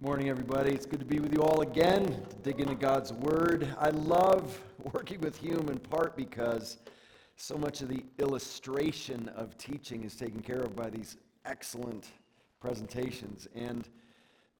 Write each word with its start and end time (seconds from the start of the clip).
Morning, 0.00 0.28
everybody. 0.28 0.70
It's 0.70 0.86
good 0.86 1.00
to 1.00 1.04
be 1.04 1.18
with 1.18 1.32
you 1.32 1.42
all 1.42 1.62
again 1.62 2.04
to 2.04 2.36
dig 2.44 2.60
into 2.60 2.76
God's 2.76 3.12
Word. 3.12 3.74
I 3.80 3.90
love 3.90 4.62
working 4.92 5.20
with 5.20 5.36
Hume 5.36 5.68
in 5.68 5.80
part 5.80 6.16
because 6.16 6.76
so 7.34 7.58
much 7.58 7.82
of 7.82 7.88
the 7.88 8.04
illustration 8.20 9.28
of 9.34 9.58
teaching 9.58 10.04
is 10.04 10.14
taken 10.14 10.40
care 10.40 10.60
of 10.60 10.76
by 10.76 10.88
these 10.88 11.16
excellent 11.46 12.10
presentations. 12.60 13.48
And 13.56 13.88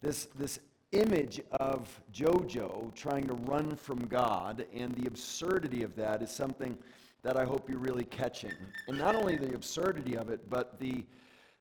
this, 0.02 0.26
this 0.36 0.58
image 0.90 1.40
of 1.52 1.88
JoJo 2.12 2.92
trying 2.96 3.28
to 3.28 3.34
run 3.34 3.76
from 3.76 4.06
God 4.06 4.66
and 4.74 4.92
the 4.96 5.06
absurdity 5.06 5.84
of 5.84 5.94
that 5.94 6.20
is 6.20 6.32
something 6.32 6.76
that 7.22 7.36
I 7.36 7.44
hope 7.44 7.70
you're 7.70 7.78
really 7.78 8.06
catching. 8.06 8.54
And 8.88 8.98
not 8.98 9.14
only 9.14 9.36
the 9.36 9.54
absurdity 9.54 10.16
of 10.16 10.30
it, 10.30 10.50
but 10.50 10.80
the 10.80 11.04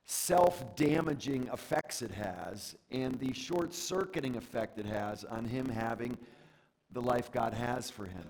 self 0.07 0.75
damaging 0.77 1.49
effects 1.51 2.01
it 2.01 2.11
has 2.11 2.77
and 2.91 3.19
the 3.19 3.33
short 3.33 3.73
circuiting 3.73 4.37
effect 4.37 4.79
it 4.79 4.85
has 4.85 5.25
on 5.25 5.43
him 5.43 5.67
having 5.67 6.17
the 6.93 7.01
life 7.01 7.29
God 7.31 7.53
has 7.53 7.91
for 7.91 8.05
him. 8.05 8.23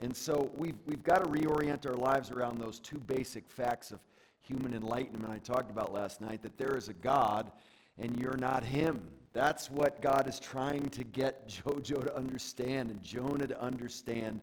And 0.00 0.16
so 0.16 0.50
we've, 0.56 0.76
we've 0.86 1.02
got 1.02 1.24
to 1.24 1.28
reorient 1.28 1.86
our 1.86 1.96
lives 1.96 2.30
around 2.30 2.58
those 2.60 2.78
two 2.78 2.98
basic 2.98 3.48
facts 3.48 3.90
of 3.90 3.98
human 4.42 4.74
enlightenment 4.74 5.32
I 5.32 5.38
talked 5.38 5.70
about 5.70 5.92
last 5.92 6.20
night 6.20 6.40
that 6.42 6.56
there 6.56 6.76
is 6.76 6.88
a 6.88 6.94
God 6.94 7.50
and 7.98 8.16
you're 8.18 8.36
not 8.36 8.62
him. 8.62 9.02
That's 9.32 9.70
what 9.70 10.00
God 10.00 10.28
is 10.28 10.38
trying 10.38 10.88
to 10.90 11.02
get 11.02 11.48
JoJo 11.66 12.04
to 12.04 12.16
understand 12.16 12.90
and 12.90 13.02
Jonah 13.02 13.48
to 13.48 13.60
understand 13.60 14.40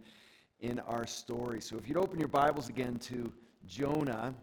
in 0.59 0.80
our 0.81 1.08
story. 1.08 1.62
So 1.62 1.78
if 1.78 1.88
you'd 1.88 1.98
open 1.98 2.20
your 2.20 2.28
Bibles 2.28 2.67
again 2.67 2.98
to 3.00 3.31
Jonah. 3.67 4.34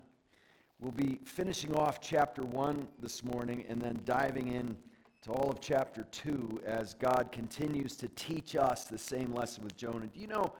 We'll 0.80 0.92
be 0.92 1.18
finishing 1.24 1.74
off 1.74 2.00
chapter 2.00 2.42
1 2.42 2.86
this 3.02 3.24
morning 3.24 3.64
and 3.68 3.82
then 3.82 3.98
diving 4.04 4.52
in 4.52 4.76
to 5.22 5.32
all 5.32 5.50
of 5.50 5.60
chapter 5.60 6.04
2 6.12 6.60
as 6.64 6.94
God 6.94 7.32
continues 7.32 7.96
to 7.96 8.06
teach 8.14 8.54
us 8.54 8.84
the 8.84 8.96
same 8.96 9.34
lesson 9.34 9.64
with 9.64 9.76
Jonah. 9.76 10.06
Do 10.06 10.20
you 10.20 10.28
know 10.28 10.52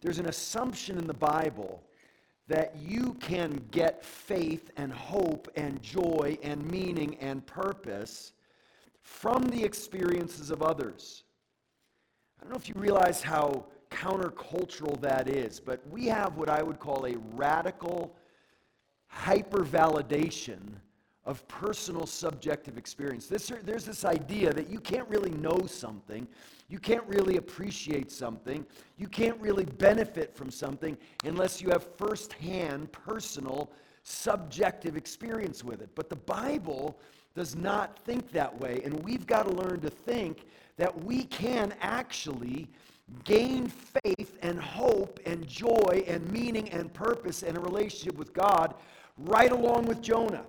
there's 0.00 0.20
an 0.20 0.28
assumption 0.28 0.98
in 0.98 1.08
the 1.08 1.14
Bible 1.14 1.82
that 2.46 2.76
you 2.80 3.14
can 3.14 3.60
get 3.72 4.04
faith 4.04 4.70
and 4.76 4.92
hope 4.92 5.50
and 5.56 5.82
joy 5.82 6.38
and 6.44 6.64
meaning 6.70 7.16
and 7.16 7.44
purpose 7.44 8.34
from 9.02 9.42
the 9.48 9.64
experiences 9.64 10.52
of 10.52 10.62
others? 10.62 11.24
I 12.38 12.44
don't 12.44 12.52
know 12.52 12.56
if 12.56 12.68
you 12.68 12.76
realize 12.76 13.20
how 13.20 13.64
countercultural 13.90 15.00
that 15.00 15.28
is, 15.28 15.58
but 15.58 15.80
we 15.90 16.06
have 16.06 16.36
what 16.36 16.48
I 16.48 16.62
would 16.62 16.78
call 16.78 17.04
a 17.04 17.16
radical 17.34 18.14
hypervalidation 19.24 20.60
of 21.24 21.46
personal 21.48 22.06
subjective 22.06 22.78
experience. 22.78 23.26
This, 23.26 23.52
there's 23.64 23.84
this 23.84 24.04
idea 24.04 24.52
that 24.52 24.70
you 24.70 24.78
can't 24.78 25.08
really 25.08 25.32
know 25.32 25.66
something, 25.66 26.26
you 26.68 26.78
can't 26.78 27.04
really 27.06 27.36
appreciate 27.36 28.12
something, 28.12 28.64
you 28.96 29.08
can't 29.08 29.38
really 29.40 29.64
benefit 29.64 30.34
from 30.34 30.50
something 30.50 30.96
unless 31.24 31.60
you 31.60 31.68
have 31.70 31.84
firsthand 31.96 32.92
personal 32.92 33.72
subjective 34.04 34.96
experience 34.96 35.64
with 35.64 35.82
it. 35.82 35.90
But 35.96 36.08
the 36.08 36.16
Bible 36.16 36.96
does 37.34 37.56
not 37.56 37.98
think 38.04 38.30
that 38.30 38.58
way, 38.60 38.80
and 38.84 38.94
we've 39.02 39.26
got 39.26 39.46
to 39.46 39.52
learn 39.52 39.80
to 39.80 39.90
think 39.90 40.46
that 40.76 41.04
we 41.04 41.24
can 41.24 41.74
actually 41.80 42.68
gain 43.24 43.66
faith 43.66 44.36
and 44.42 44.60
hope 44.60 45.20
and 45.26 45.46
joy 45.46 46.04
and 46.06 46.30
meaning 46.30 46.68
and 46.70 46.92
purpose 46.92 47.42
in 47.42 47.56
a 47.56 47.60
relationship 47.60 48.16
with 48.16 48.32
God 48.32 48.74
right 49.16 49.52
along 49.52 49.86
with 49.86 50.00
Jonah, 50.00 50.44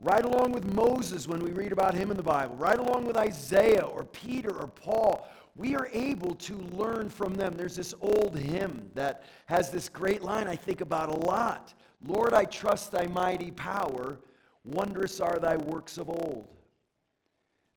right 0.00 0.24
along 0.24 0.52
with 0.52 0.72
Moses 0.74 1.28
when 1.28 1.40
we 1.40 1.52
read 1.52 1.72
about 1.72 1.94
him 1.94 2.10
in 2.10 2.16
the 2.16 2.22
Bible, 2.22 2.56
right 2.56 2.78
along 2.78 3.06
with 3.06 3.16
Isaiah 3.16 3.84
or 3.84 4.04
Peter 4.04 4.50
or 4.50 4.68
Paul. 4.68 5.28
We 5.54 5.74
are 5.74 5.88
able 5.92 6.34
to 6.34 6.54
learn 6.54 7.08
from 7.08 7.34
them. 7.34 7.54
There's 7.56 7.76
this 7.76 7.94
old 8.00 8.38
hymn 8.38 8.90
that 8.94 9.24
has 9.46 9.70
this 9.70 9.88
great 9.88 10.22
line 10.22 10.48
I 10.48 10.56
think 10.56 10.80
about 10.80 11.08
a 11.08 11.16
lot 11.26 11.74
Lord, 12.04 12.34
I 12.34 12.44
trust 12.44 12.92
thy 12.92 13.06
mighty 13.06 13.50
power, 13.50 14.18
wondrous 14.64 15.20
are 15.20 15.38
thy 15.38 15.56
works 15.56 15.98
of 15.98 16.08
old. 16.08 16.46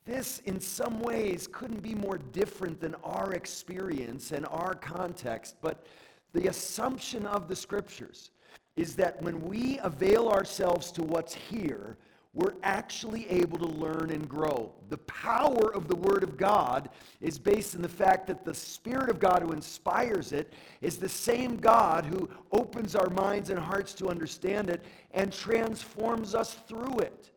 This, 0.05 0.39
in 0.45 0.59
some 0.59 0.99
ways, 0.99 1.47
couldn't 1.51 1.81
be 1.81 1.95
more 1.95 2.17
different 2.17 2.79
than 2.79 2.95
our 3.03 3.33
experience 3.33 4.31
and 4.31 4.45
our 4.47 4.73
context, 4.73 5.55
but 5.61 5.85
the 6.33 6.47
assumption 6.47 7.25
of 7.25 7.47
the 7.47 7.55
scriptures 7.55 8.31
is 8.75 8.95
that 8.95 9.21
when 9.21 9.41
we 9.41 9.79
avail 9.79 10.29
ourselves 10.29 10.91
to 10.93 11.03
what's 11.03 11.33
here, 11.33 11.97
we're 12.33 12.55
actually 12.61 13.27
able 13.29 13.57
to 13.57 13.65
learn 13.65 14.11
and 14.11 14.29
grow. 14.29 14.71
The 14.89 14.99
power 14.99 15.73
of 15.73 15.87
the 15.87 15.95
Word 15.95 16.21
of 16.23 16.37
God 16.37 16.89
is 17.21 17.39
based 17.39 17.73
in 17.73 17.81
the 17.81 17.89
fact 17.89 18.27
that 18.27 18.45
the 18.45 18.53
Spirit 18.53 19.09
of 19.09 19.19
God 19.19 19.41
who 19.41 19.51
inspires 19.51 20.31
it 20.31 20.53
is 20.81 20.97
the 20.97 21.09
same 21.09 21.57
God 21.57 22.05
who 22.05 22.29
opens 22.51 22.95
our 22.95 23.09
minds 23.09 23.49
and 23.49 23.57
hearts 23.57 23.93
to 23.95 24.09
understand 24.09 24.69
it 24.69 24.85
and 25.11 25.33
transforms 25.33 26.35
us 26.35 26.53
through 26.67 26.99
it. 26.99 27.31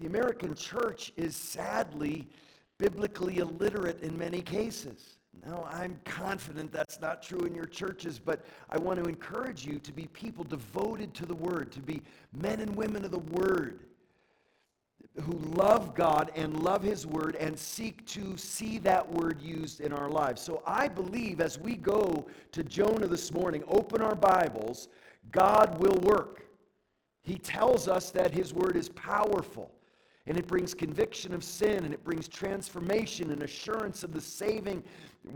The 0.00 0.06
American 0.06 0.54
church 0.54 1.12
is 1.16 1.34
sadly 1.34 2.28
biblically 2.78 3.38
illiterate 3.38 4.00
in 4.02 4.16
many 4.16 4.42
cases. 4.42 5.18
Now, 5.46 5.68
I'm 5.70 5.98
confident 6.04 6.72
that's 6.72 7.00
not 7.00 7.22
true 7.22 7.40
in 7.40 7.54
your 7.54 7.66
churches, 7.66 8.18
but 8.18 8.44
I 8.70 8.78
want 8.78 9.02
to 9.02 9.08
encourage 9.08 9.66
you 9.66 9.78
to 9.78 9.92
be 9.92 10.06
people 10.08 10.44
devoted 10.44 11.12
to 11.14 11.26
the 11.26 11.34
Word, 11.34 11.70
to 11.72 11.80
be 11.80 12.02
men 12.32 12.60
and 12.60 12.74
women 12.74 13.04
of 13.04 13.10
the 13.10 13.18
Word 13.18 13.80
who 15.22 15.32
love 15.54 15.94
God 15.94 16.32
and 16.34 16.62
love 16.62 16.82
His 16.82 17.06
Word 17.06 17.36
and 17.36 17.58
seek 17.58 18.04
to 18.06 18.36
see 18.36 18.78
that 18.78 19.08
Word 19.12 19.40
used 19.40 19.80
in 19.80 19.92
our 19.92 20.08
lives. 20.08 20.42
So 20.42 20.62
I 20.66 20.88
believe 20.88 21.40
as 21.40 21.58
we 21.58 21.76
go 21.76 22.26
to 22.52 22.64
Jonah 22.64 23.06
this 23.06 23.32
morning, 23.32 23.62
open 23.68 24.02
our 24.02 24.16
Bibles, 24.16 24.88
God 25.30 25.78
will 25.78 25.98
work. 26.02 26.46
He 27.22 27.38
tells 27.38 27.86
us 27.86 28.10
that 28.10 28.32
His 28.32 28.52
Word 28.52 28.76
is 28.76 28.88
powerful. 28.90 29.70
And 30.26 30.38
it 30.38 30.46
brings 30.46 30.72
conviction 30.72 31.34
of 31.34 31.44
sin 31.44 31.84
and 31.84 31.92
it 31.92 32.02
brings 32.02 32.28
transformation 32.28 33.30
and 33.30 33.42
assurance 33.42 34.04
of 34.04 34.12
the 34.12 34.20
saving 34.20 34.82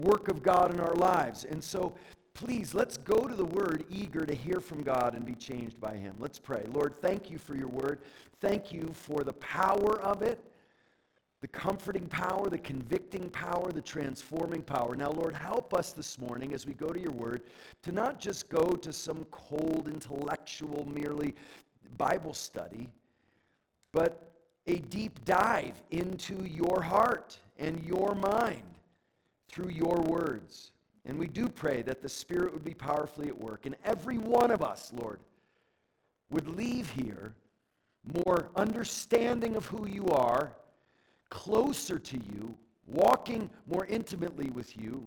work 0.01 0.29
of 0.29 0.43
God 0.43 0.73
in 0.73 0.81
our 0.81 0.95
lives. 0.95 1.45
And 1.45 1.63
so, 1.63 1.95
please, 2.35 2.75
let's 2.75 2.99
go 2.99 3.27
to 3.27 3.35
the 3.35 3.45
Word 3.45 3.85
eager 3.91 4.25
to 4.25 4.35
hear 4.35 4.61
from 4.61 4.83
God 4.83 5.15
and 5.15 5.25
be 5.25 5.35
changed 5.35 5.81
by 5.81 5.97
Him. 5.97 6.15
Let's 6.19 6.39
pray. 6.39 6.65
Lord, 6.73 6.95
thank 7.01 7.31
you 7.31 7.39
for 7.39 7.57
your 7.57 7.69
Word. 7.69 8.01
Thank 8.41 8.73
you 8.73 8.91
for 8.93 9.25
the 9.25 9.33
power 9.35 10.01
of 10.01 10.23
it, 10.23 10.39
the 11.41 11.49
comforting 11.49 12.07
power, 12.07 12.49
the 12.49 12.59
convicting 12.59 13.29
power, 13.31 13.73
the 13.73 13.83
transforming 13.83 14.63
power. 14.63 14.95
Now, 14.95 15.11
Lord, 15.11 15.35
help 15.35 15.75
us 15.75 15.93
this 15.93 16.19
morning 16.19 16.55
as 16.55 16.67
we 16.67 16.75
go 16.75 16.89
to 16.89 17.01
your 17.01 17.13
Word 17.13 17.43
to 17.83 17.93
not 17.93 18.21
just 18.21 18.49
go 18.49 18.71
to 18.71 18.93
some 18.93 19.27
cold, 19.31 19.89
intellectual, 19.93 20.87
merely 20.89 21.35
Bible 21.97 22.35
study, 22.35 22.89
but 23.93 24.31
a 24.67 24.77
deep 24.77 25.25
dive 25.25 25.83
into 25.91 26.45
your 26.45 26.81
heart 26.83 27.39
and 27.59 27.83
your 27.85 28.15
mind 28.15 28.63
through 29.49 29.71
your 29.71 30.01
words. 30.03 30.73
And 31.05 31.19
we 31.19 31.27
do 31.27 31.49
pray 31.49 31.83
that 31.83 32.03
the 32.03 32.09
Spirit 32.09 32.53
would 32.53 32.65
be 32.65 32.75
powerfully 32.75 33.29
at 33.29 33.39
work. 33.39 33.67
And 33.67 33.77
every 33.85 34.19
one 34.19 34.51
of 34.51 34.63
us, 34.63 34.93
Lord, 34.95 35.21
would 36.31 36.49
leave 36.49 36.91
here 36.91 37.33
more 38.25 38.51
understanding 38.57 39.57
of 39.57 39.67
who 39.67 39.87
you 39.87 40.07
are, 40.09 40.53
closer 41.31 41.99
to 41.99 42.17
you, 42.17 42.55
walking 42.87 43.51
more 43.67 43.87
intimately 43.87 44.51
with 44.51 44.77
you. 44.77 45.07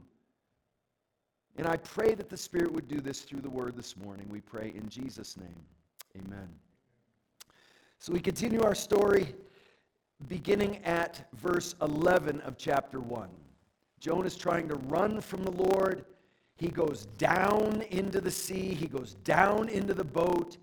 And 1.58 1.68
I 1.68 1.78
pray 1.78 2.16
that 2.16 2.30
the 2.30 2.38
Spirit 2.38 2.72
would 2.72 2.88
do 2.88 3.02
this 3.02 3.22
through 3.22 3.42
the 3.42 3.50
Word 3.50 3.76
this 3.76 3.98
morning. 3.98 4.28
We 4.30 4.42
pray 4.42 4.72
in 4.76 4.90
Jesus' 4.90 5.38
name. 5.38 5.66
Amen. 6.18 6.48
So 8.00 8.14
we 8.14 8.20
continue 8.20 8.64
our 8.64 8.76
story 8.76 9.36
beginning 10.28 10.78
at 10.86 11.28
verse 11.34 11.76
11 11.82 12.42
of 12.42 12.58
chapter 12.58 13.00
1. 13.00 13.30
Jonah's 14.02 14.36
trying 14.36 14.68
to 14.68 14.76
run 14.76 15.22
from 15.22 15.44
the 15.44 15.52
Lord. 15.52 16.06
He 16.58 16.70
goes 16.70 17.06
down 17.18 17.84
into 17.92 18.20
the 18.20 18.32
sea, 18.32 18.74
he 18.74 18.88
goes 18.88 19.14
down 19.24 19.70
into 19.70 19.94
the 19.94 20.04
boat, 20.04 20.58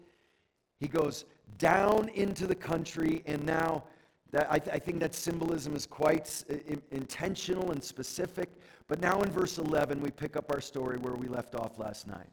he 0.80 0.88
goes 0.88 1.24
down 1.56 2.08
into 2.10 2.46
the 2.48 2.54
country, 2.54 3.22
and 3.26 3.44
now 3.46 3.84
that, 4.32 4.48
I, 4.50 4.58
th- 4.58 4.74
I 4.74 4.78
think 4.78 4.98
that 5.00 5.14
symbolism 5.14 5.74
is 5.74 5.86
quite 5.86 6.44
in- 6.48 6.82
intentional 6.90 7.70
and 7.70 7.82
specific. 7.82 8.50
But 8.88 9.00
now 9.00 9.22
in 9.22 9.30
verse 9.30 9.58
11, 9.58 10.00
we 10.00 10.10
pick 10.10 10.36
up 10.36 10.52
our 10.52 10.60
story 10.60 10.98
where 10.98 11.14
we 11.14 11.28
left 11.28 11.54
off 11.54 11.78
last 11.78 12.06
night. 12.06 12.28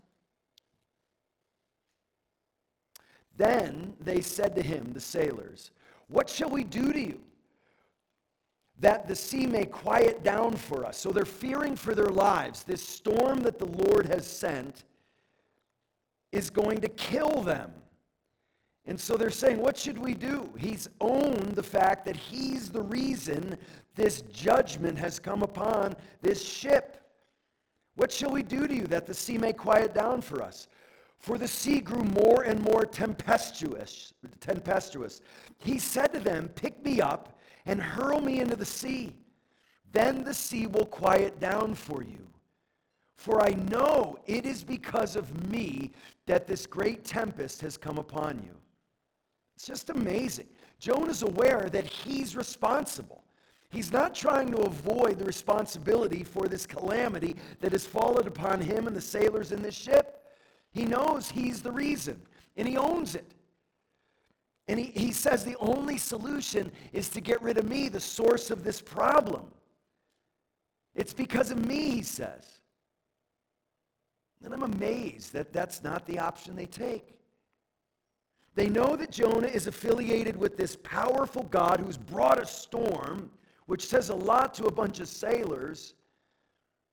Then 3.38 3.94
they 4.00 4.22
said 4.22 4.56
to 4.56 4.62
him, 4.62 4.92
the 4.94 5.00
sailors, 5.00 5.72
What 6.08 6.30
shall 6.30 6.50
we 6.50 6.64
do 6.64 6.92
to 6.92 7.00
you? 7.00 7.20
That 8.80 9.08
the 9.08 9.16
sea 9.16 9.46
may 9.46 9.66
quiet 9.66 10.24
down 10.24 10.56
for 10.56 10.86
us. 10.86 10.98
So 10.98 11.12
they're 11.12 11.26
fearing 11.26 11.76
for 11.76 11.96
their 11.96 12.10
lives. 12.10 12.64
This 12.64 12.86
storm 12.86 13.40
that 13.42 13.58
the 13.58 13.66
Lord 13.66 14.06
has 14.08 14.28
sent 14.28 14.84
is 16.32 16.50
going 16.50 16.82
to 16.82 16.90
kill 16.90 17.42
them. 17.42 17.72
And 18.88 19.00
so 19.00 19.18
they're 19.18 19.30
saying, 19.30 19.58
What 19.58 19.78
should 19.78 19.98
we 19.98 20.14
do? 20.14 20.50
He's 20.58 20.90
owned 21.02 21.56
the 21.56 21.64
fact 21.64 22.06
that 22.06 22.16
he's 22.16 22.70
the 22.70 22.84
reason 22.84 23.58
this 23.96 24.22
judgment 24.24 24.98
has 25.00 25.20
come 25.20 25.42
upon 25.42 25.96
this 26.22 26.44
ship. 26.44 27.02
What 27.96 28.12
shall 28.12 28.32
we 28.32 28.44
do 28.44 28.68
to 28.68 28.76
you 28.76 28.88
that 28.88 29.06
the 29.06 29.14
sea 29.14 29.38
may 29.38 29.54
quiet 29.54 29.94
down 29.94 30.22
for 30.22 30.42
us? 30.42 30.68
For 31.18 31.38
the 31.38 31.48
sea 31.48 31.80
grew 31.80 32.04
more 32.04 32.44
and 32.44 32.62
more 32.62 32.86
tempestuous. 32.86 34.14
tempestuous. 34.42 35.22
He 35.58 35.80
said 35.80 36.14
to 36.14 36.20
them, 36.20 36.50
Pick 36.50 36.84
me 36.84 37.02
up 37.02 37.35
and 37.66 37.82
hurl 37.82 38.22
me 38.22 38.40
into 38.40 38.56
the 38.56 38.66
sea. 38.66 39.14
Then 39.92 40.24
the 40.24 40.34
sea 40.34 40.68
will 40.68 40.86
quiet 40.86 41.40
down 41.40 41.74
for 41.74 42.04
you. 42.04 42.28
For 43.18 43.42
I 43.42 43.52
know 43.52 44.20
it 44.28 44.46
is 44.46 44.64
because 44.64 45.16
of 45.16 45.50
me 45.50 45.92
that 46.26 46.48
this 46.48 46.66
great 46.66 47.04
tempest 47.06 47.62
has 47.62 47.78
come 47.78 47.98
upon 47.98 48.42
you. 48.44 48.56
It's 49.56 49.66
just 49.66 49.90
amazing. 49.90 50.48
Jonah's 50.80 51.24
aware 51.24 51.70
that 51.72 51.86
he's 51.86 52.36
responsible. 52.36 53.24
He's 53.70 53.92
not 53.92 54.14
trying 54.14 54.52
to 54.52 54.58
avoid 54.60 55.18
the 55.18 55.26
responsibility 55.26 56.24
for 56.24 56.48
this 56.48 56.66
calamity 56.66 57.36
that 57.62 57.72
has 57.72 57.86
fallen 57.86 58.28
upon 58.28 58.62
him 58.62 58.88
and 58.88 58.96
the 58.96 59.02
sailors 59.02 59.52
in 59.52 59.62
this 59.62 59.76
ship. 59.76 60.24
He 60.72 60.86
knows 60.86 61.30
he's 61.30 61.62
the 61.62 61.72
reason, 61.72 62.22
and 62.58 62.68
he 62.68 62.78
owns 62.78 63.16
it. 63.16 63.32
And 64.68 64.80
he, 64.80 64.92
he 64.96 65.12
says 65.12 65.44
the 65.44 65.58
only 65.58 65.98
solution 65.98 66.72
is 66.92 67.10
to 67.10 67.22
get 67.22 67.42
rid 67.42 67.58
of 67.58 67.66
me, 67.68 67.88
the 67.88 68.00
source 68.00 68.50
of 68.50 68.64
this 68.64 68.82
problem. 68.82 69.46
It's 70.96 71.14
because 71.14 71.52
of 71.52 71.64
me, 71.66 71.92
he 71.92 72.02
says. 72.02 72.46
And 74.44 74.54
I'm 74.54 74.64
amazed 74.64 75.34
that 75.34 75.52
that's 75.54 75.84
not 75.84 76.06
the 76.06 76.20
option 76.20 76.56
they 76.56 76.66
take. 76.66 77.16
They 78.56 78.70
know 78.70 78.96
that 78.96 79.12
Jonah 79.12 79.48
is 79.48 79.68
affiliated 79.68 80.38
with 80.38 80.56
this 80.56 80.78
powerful 80.78 81.44
God 81.44 81.80
who's 81.80 81.98
brought 81.98 82.42
a 82.42 82.46
storm, 82.46 83.30
which 83.66 83.86
says 83.86 84.10
a 84.10 84.16
lot 84.16 84.54
to 84.56 84.66
a 84.66 84.72
bunch 84.72 85.02
of 85.02 85.10
sailors. 85.10 85.96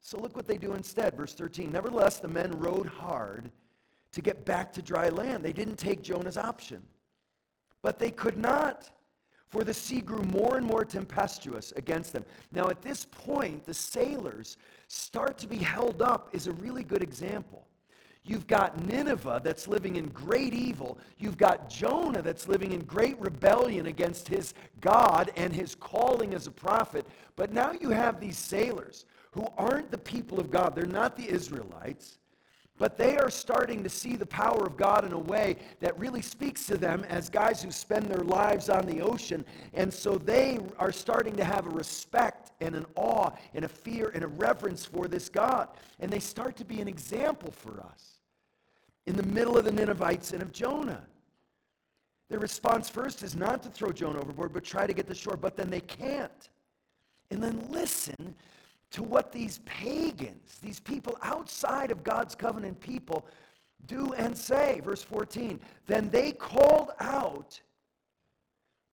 So 0.01 0.19
look 0.19 0.35
what 0.35 0.49
they 0.49 0.59
do 0.59 0.75
instead. 0.75 1.17
Verse 1.17 1.35
13 1.35 1.71
Nevertheless, 1.71 2.19
the 2.19 2.29
men 2.29 2.51
rowed 2.59 2.87
hard 2.87 3.51
to 4.11 4.21
get 4.21 4.45
back 4.45 4.73
to 4.73 4.83
dry 4.83 5.09
land. 5.09 5.45
They 5.45 5.53
didn't 5.53 5.77
take 5.77 6.03
Jonah's 6.03 6.37
option, 6.37 6.83
but 7.83 7.99
they 7.99 8.11
could 8.11 8.39
not, 8.39 8.91
for 9.49 9.65
the 9.65 9.75
sea 9.75 10.01
grew 10.01 10.23
more 10.23 10.57
and 10.57 10.67
more 10.67 10.85
tempestuous 10.85 11.73
against 11.73 12.13
them. 12.13 12.25
Now, 12.53 12.69
at 12.69 12.81
this 12.81 13.05
point, 13.05 13.65
the 13.65 13.75
sailors 13.75 14.57
start 14.89 15.37
to 15.39 15.47
be 15.47 15.59
held 15.59 16.01
up, 16.01 16.31
is 16.33 16.47
a 16.47 16.53
really 16.53 16.85
good 16.85 17.03
example. 17.03 17.67
You've 18.25 18.47
got 18.47 18.87
Nineveh 18.87 19.41
that's 19.43 19.67
living 19.67 19.97
in 19.97 20.07
great 20.09 20.55
evil. 20.55 20.97
You've 21.19 21.37
got 21.37 21.69
Jonah 21.69 22.23
that's 22.23 22.47
living 22.47 22.73
in 22.73 22.81
great 22.85 23.19
rebellion 23.21 23.87
against 23.87 24.29
his 24.29 24.55
God 24.81 25.33
and 25.37 25.53
his 25.53 25.75
calling 25.75 26.33
as 26.33 26.47
a 26.47 26.53
prophet. 26.53 27.05
But 27.35 27.53
now 27.53 27.73
you 27.73 27.91
have 27.91 28.21
these 28.21 28.39
sailors 28.39 29.07
who 29.33 29.47
aren't 29.59 29.91
the 29.91 29.99
people 29.99 30.39
of 30.39 30.53
God. 30.53 30.77
They're 30.77 30.87
not 30.87 31.17
the 31.17 31.29
Israelites. 31.29 32.19
But 32.83 32.99
they 32.99 33.17
are 33.17 33.31
starting 33.31 33.85
to 33.85 33.89
see 33.89 34.17
the 34.17 34.27
power 34.27 34.67
of 34.67 34.77
God 34.77 35.05
in 35.05 35.13
a 35.13 35.19
way 35.19 35.55
that 35.79 35.97
really 35.97 36.21
speaks 36.21 36.67
to 36.67 36.77
them 36.77 37.05
as 37.09 37.31
guys 37.31 37.63
who 37.63 37.71
spend 37.71 38.07
their 38.07 38.25
lives 38.25 38.69
on 38.69 38.87
the 38.87 39.01
ocean. 39.01 39.45
And 39.73 39.95
so 39.95 40.17
they 40.17 40.59
are 40.81 40.91
starting 40.91 41.37
to 41.37 41.45
have 41.45 41.65
a 41.65 41.71
respect 41.71 42.51
and 42.61 42.75
an 42.75 42.85
awe 42.97 43.31
and 43.55 43.65
a 43.65 43.69
fear 43.69 44.11
and 44.17 44.25
a 44.25 44.27
reverence 44.27 44.85
for 44.85 45.07
this 45.07 45.29
God. 45.29 45.69
And 46.01 46.11
they 46.11 46.19
start 46.19 46.57
to 46.57 46.65
be 46.65 46.81
an 46.81 46.89
example 46.89 47.53
for 47.53 47.81
us 47.83 48.19
in 49.07 49.15
the 49.15 49.23
middle 49.23 49.57
of 49.57 49.65
the 49.65 49.71
Ninevites 49.71 50.33
and 50.33 50.43
of 50.43 50.51
Jonah. 50.51 51.05
Their 52.31 52.41
response 52.41 52.89
first 52.89 53.23
is 53.23 53.37
not 53.37 53.63
to 53.63 53.69
throw 53.69 53.93
Jonah 53.93 54.19
overboard, 54.19 54.53
but 54.53 54.65
try 54.65 54.89
to 54.89 54.93
get 54.93 55.07
to 55.07 55.15
shore, 55.15 55.37
but 55.37 55.57
then 55.57 55.71
they 55.71 55.83
can't. 55.83 56.49
And 57.31 57.41
then 57.41 57.65
listen 57.71 58.35
to 58.93 59.03
what 59.03 59.33
these 59.33 59.61
pagans, 59.65 60.59
these 60.63 60.81
people 60.81 61.19
outside 61.23 61.91
of 61.91 62.05
God's 62.05 62.35
covenant 62.35 62.81
people, 62.81 63.27
do 63.87 64.13
and 64.13 64.37
say. 64.37 64.81
Verse 64.85 65.03
14 65.03 65.61
Then 65.87 66.09
they 66.11 66.33
called 66.33 66.91
out 67.01 67.61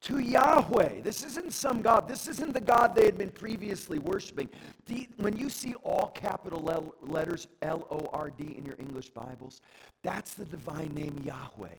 to 0.01 0.19
Yahweh. 0.19 1.01
This 1.01 1.24
isn't 1.24 1.51
some 1.51 1.81
God. 1.81 2.07
This 2.07 2.28
isn't 2.28 2.54
the 2.54 2.62
God 2.62 2.96
they 2.96 3.06
had 3.06 3.18
been 3.18 3.30
previously 3.30 4.00
worshiping. 4.00 4.50
The, 4.86 5.10
when 5.18 5.38
you 5.38 5.50
see 5.50 5.74
all 5.84 6.07
capital 6.07 6.69
L 6.72 6.95
letters 7.02 7.48
L 7.62 7.86
O 7.92 8.10
R 8.13 8.30
D 8.30 8.56
in 8.57 8.66
your 8.66 8.75
English 8.80 9.10
Bibles, 9.10 9.62
that's 10.02 10.34
the 10.34 10.45
divine 10.45 10.94
name 10.94 11.22
Yahweh. 11.24 11.75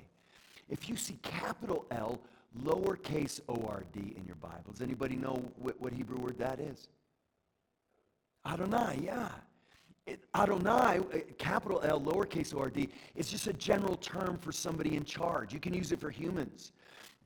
If 0.69 0.89
you 0.89 0.97
see 0.97 1.19
capital 1.23 1.87
L, 1.91 2.21
lowercase 2.63 3.41
O 3.49 3.67
R 3.67 3.85
D 3.93 4.15
in 4.17 4.25
your 4.27 4.37
Bibles, 4.37 4.83
anybody 4.83 5.17
know 5.17 5.43
what, 5.57 5.81
what 5.81 5.93
Hebrew 5.93 6.19
word 6.19 6.39
that 6.39 6.61
is? 6.61 6.89
Adonai, 8.47 9.01
yeah. 9.03 9.29
It, 10.07 10.25
Adonai, 10.35 10.99
uh, 10.99 11.19
capital 11.39 11.81
L, 11.85 12.01
lowercase 12.01 12.55
o 12.55 12.59
r 12.61 12.71
d, 12.71 12.89
is 13.15 13.29
just 13.29 13.47
a 13.47 13.53
general 13.53 13.97
term 13.97 14.39
for 14.39 14.51
somebody 14.51 14.97
in 14.97 15.05
charge. 15.05 15.53
You 15.53 15.61
can 15.61 15.75
use 15.75 15.93
it 15.93 16.01
for 16.01 16.11
humans. 16.11 16.73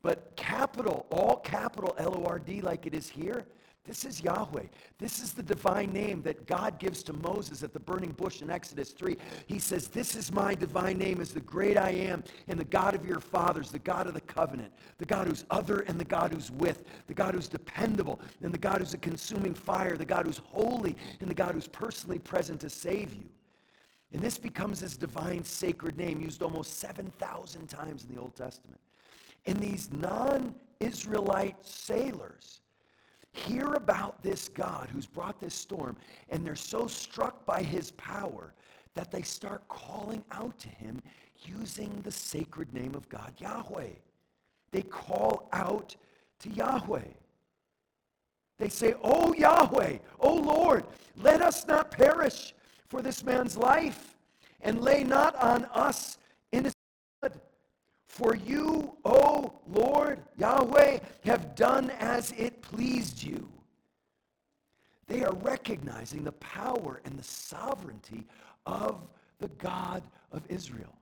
But 0.03 0.37
capital, 0.37 1.07
all 1.11 1.37
capital 1.37 1.95
L 1.99 2.15
O 2.19 2.25
R 2.27 2.39
D, 2.39 2.61
like 2.61 2.87
it 2.87 2.95
is 2.95 3.09
here, 3.09 3.47
this 3.85 4.07
is 4.07 4.23
Yahweh. 4.23 4.65
This 4.99 5.23
is 5.23 5.35
the 5.35 5.43
divine 5.43 5.93
name 5.93 6.23
that 6.23 6.47
God 6.47 6.79
gives 6.79 7.03
to 7.03 7.13
Moses 7.13 7.63
at 7.63 7.75
the 7.75 7.81
burning 7.81 8.13
bush 8.13 8.41
in 8.41 8.49
Exodus 8.49 8.93
3. 8.93 9.17
He 9.47 9.59
says, 9.59 9.89
This 9.89 10.17
is 10.17 10.33
my 10.33 10.55
divine 10.55 10.97
name 10.97 11.21
as 11.21 11.33
the 11.33 11.41
great 11.41 11.77
I 11.77 11.91
am 11.91 12.25
and 12.49 12.59
the 12.59 12.65
God 12.65 12.95
of 12.95 13.05
your 13.05 13.21
fathers, 13.21 13.71
the 13.71 13.79
God 13.79 14.07
of 14.07 14.15
the 14.15 14.23
covenant, 14.23 14.73
the 14.97 15.05
God 15.05 15.27
who's 15.27 15.45
other 15.51 15.81
and 15.81 16.01
the 16.01 16.05
God 16.05 16.33
who's 16.33 16.51
with, 16.51 16.85
the 17.07 17.15
God 17.15 17.35
who's 17.35 17.47
dependable 17.47 18.21
and 18.43 18.55
the 18.55 18.59
God 18.59 18.79
who's 18.79 18.95
a 18.95 18.99
consuming 18.99 19.53
fire, 19.53 19.99
the 19.99 20.05
God 20.07 20.25
who's 20.25 20.39
holy 20.39 20.97
and 21.21 21.29
the 21.29 21.35
God 21.35 21.55
who's 21.55 21.69
personally 21.69 22.19
present 22.19 22.61
to 22.61 22.71
save 22.71 23.13
you. 23.13 23.29
And 24.15 24.23
this 24.23 24.39
becomes 24.39 24.81
his 24.81 24.97
divine 24.97 25.45
sacred 25.45 25.99
name 25.99 26.23
used 26.23 26.43
almost 26.43 26.79
7,000 26.79 27.67
times 27.67 28.07
in 28.09 28.15
the 28.15 28.21
Old 28.21 28.35
Testament. 28.35 28.81
And 29.45 29.59
these 29.59 29.91
non 29.93 30.55
Israelite 30.81 31.57
sailors, 31.67 32.61
hear 33.35 33.75
about 33.75 34.23
this 34.23 34.49
God 34.49 34.89
who's 34.93 35.07
brought 35.07 35.41
this 35.41 35.55
storm, 35.55 35.97
and 36.31 36.47
they're 36.47 36.55
so 36.55 36.87
struck 36.87 37.45
by 37.45 37.63
his 37.63 37.91
power 37.93 38.55
that 38.95 39.11
they 39.11 39.23
start 39.23 39.67
calling 39.69 40.25
out 40.31 40.57
to 40.61 40.69
him 40.69 41.03
using 41.45 42.01
the 42.03 42.13
sacred 42.13 42.73
name 42.73 42.95
of 42.95 43.09
God, 43.09 43.33
Yahweh. 43.39 43.91
They 44.71 44.83
call 44.83 45.49
out 45.53 45.95
to 46.41 46.49
Yahweh. 46.51 47.03
They 48.59 48.69
say, 48.69 48.95
Oh 49.03 49.35
Yahweh, 49.35 49.99
oh 50.21 50.35
Lord, 50.35 50.85
let 51.17 51.43
us 51.43 51.67
not 51.67 51.91
perish 51.91 52.55
for 52.89 53.03
this 53.03 53.25
man's 53.25 53.57
life, 53.57 54.17
and 54.61 54.81
lay 54.81 55.03
not 55.03 55.35
on 55.37 55.65
us 55.67 56.19
in 56.53 56.65
his 56.65 56.75
blood. 57.21 57.41
For 58.15 58.37
you, 58.37 58.97
O 59.05 59.53
Lord 59.67 60.21
Yahweh, 60.39 61.01
have 61.25 61.57
done 61.57 61.91
as 61.99 62.31
it 62.39 62.63
pleased 62.63 63.21
you. 63.21 63.49
They 65.09 65.25
are 65.25 65.35
recognizing 65.43 66.23
the 66.23 66.31
power 66.31 67.01
and 67.05 67.19
the 67.19 67.25
sovereignty 67.25 68.25
of 68.67 69.01
the 69.41 69.49
God 69.59 70.05
of 70.31 70.43
Israel, 70.49 70.95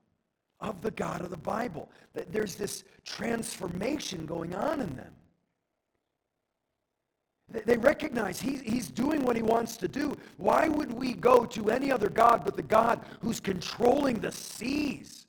of 0.60 0.80
the 0.80 0.90
God 0.92 1.20
of 1.20 1.28
the 1.28 1.36
Bible. 1.36 1.90
That 2.14 2.32
there's 2.32 2.54
this 2.54 2.82
transformation 3.04 4.24
going 4.24 4.54
on 4.54 4.80
in 4.80 4.96
them. 4.96 5.12
They 7.66 7.76
recognize 7.76 8.40
he's, 8.40 8.62
he's 8.62 8.88
doing 8.88 9.22
what 9.22 9.36
he 9.36 9.42
wants 9.42 9.76
to 9.76 9.86
do. 9.86 10.16
Why 10.38 10.66
would 10.66 10.90
we 10.90 11.12
go 11.12 11.44
to 11.44 11.68
any 11.68 11.92
other 11.92 12.08
God 12.08 12.40
but 12.42 12.56
the 12.56 12.62
God 12.62 13.04
who's 13.20 13.38
controlling 13.38 14.18
the 14.18 14.32
seas? 14.32 15.26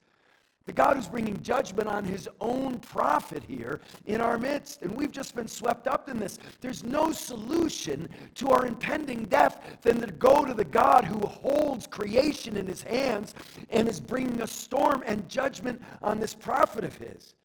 The 0.66 0.74
God 0.74 0.96
who's 0.96 1.10
bringing 1.10 1.42
judgment 1.42 1.90
on 1.90 2.06
his 2.06 2.30
own 2.40 2.80
prophet 2.80 3.44
here 3.46 3.82
in 4.06 4.22
our 4.22 4.38
midst. 4.38 4.82
And 4.82 4.96
we've 4.96 5.12
just 5.12 5.36
been 5.36 5.48
swept 5.48 5.88
up 5.88 6.08
in 6.08 6.18
this. 6.20 6.40
There's 6.62 6.84
no 6.84 7.12
solution 7.12 8.08
to 8.36 8.50
our 8.50 8.66
impending 8.66 9.26
death 9.26 9.62
than 9.82 10.00
to 10.00 10.08
go 10.08 10.46
to 10.46 10.54
the 10.54 10.64
God 10.64 11.04
who 11.04 11.20
holds 11.20 11.86
creation 11.86 12.56
in 12.56 12.66
his 12.66 12.82
hands 12.82 13.36
and 13.72 13.90
is 13.90 14.00
bringing 14.00 14.42
a 14.42 14.48
storm 14.48 15.04
and 15.06 15.28
judgment 15.28 15.82
on 16.02 16.20
this 16.20 16.34
prophet 16.34 16.86
of 16.86 16.96
his. 16.96 17.36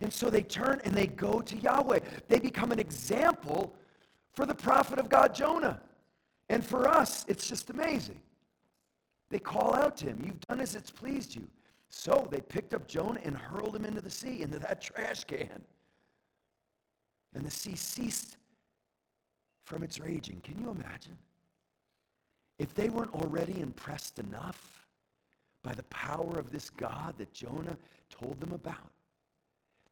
And 0.00 0.12
so 0.12 0.30
they 0.30 0.42
turn 0.42 0.80
and 0.84 0.94
they 0.94 1.08
go 1.08 1.40
to 1.40 1.56
Yahweh. 1.56 1.98
They 2.28 2.38
become 2.38 2.70
an 2.70 2.78
example 2.78 3.74
for 4.32 4.46
the 4.46 4.54
prophet 4.54 5.00
of 5.00 5.08
God, 5.08 5.34
Jonah. 5.34 5.80
And 6.48 6.64
for 6.64 6.88
us, 6.88 7.24
it's 7.26 7.48
just 7.48 7.70
amazing. 7.70 8.20
They 9.30 9.40
call 9.40 9.74
out 9.74 9.96
to 9.98 10.06
him, 10.06 10.22
You've 10.24 10.40
done 10.40 10.60
as 10.60 10.76
it's 10.76 10.92
pleased 10.92 11.34
you. 11.34 11.46
So 11.90 12.28
they 12.30 12.40
picked 12.40 12.74
up 12.74 12.86
Jonah 12.86 13.20
and 13.24 13.36
hurled 13.36 13.74
him 13.74 13.84
into 13.84 14.00
the 14.00 14.10
sea, 14.10 14.42
into 14.42 14.58
that 14.58 14.80
trash 14.82 15.24
can. 15.24 15.62
And 17.34 17.44
the 17.44 17.50
sea 17.50 17.76
ceased 17.76 18.36
from 19.64 19.82
its 19.82 20.00
raging. 20.00 20.40
Can 20.42 20.58
you 20.58 20.70
imagine? 20.70 21.16
If 22.58 22.74
they 22.74 22.88
weren't 22.88 23.14
already 23.14 23.60
impressed 23.60 24.18
enough 24.18 24.86
by 25.62 25.72
the 25.74 25.84
power 25.84 26.38
of 26.38 26.50
this 26.50 26.70
God 26.70 27.14
that 27.18 27.32
Jonah 27.32 27.76
told 28.10 28.40
them 28.40 28.52
about, 28.52 28.90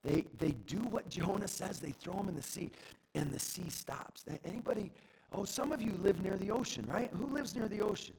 They, 0.02 0.24
they 0.38 0.52
do 0.66 0.78
what 0.78 1.08
Jonah 1.10 1.48
says. 1.48 1.78
They 1.78 1.92
throw 1.92 2.14
him 2.14 2.28
in 2.28 2.36
the 2.36 2.42
sea, 2.42 2.70
and 3.14 3.30
the 3.30 3.38
sea 3.38 3.68
stops. 3.68 4.24
Anybody? 4.44 4.90
Oh, 5.32 5.44
some 5.44 5.72
of 5.72 5.82
you 5.82 5.92
live 6.02 6.22
near 6.22 6.36
the 6.36 6.50
ocean, 6.50 6.84
right? 6.88 7.10
Who 7.12 7.26
lives 7.26 7.54
near 7.54 7.68
the 7.68 7.80
ocean? 7.80 8.14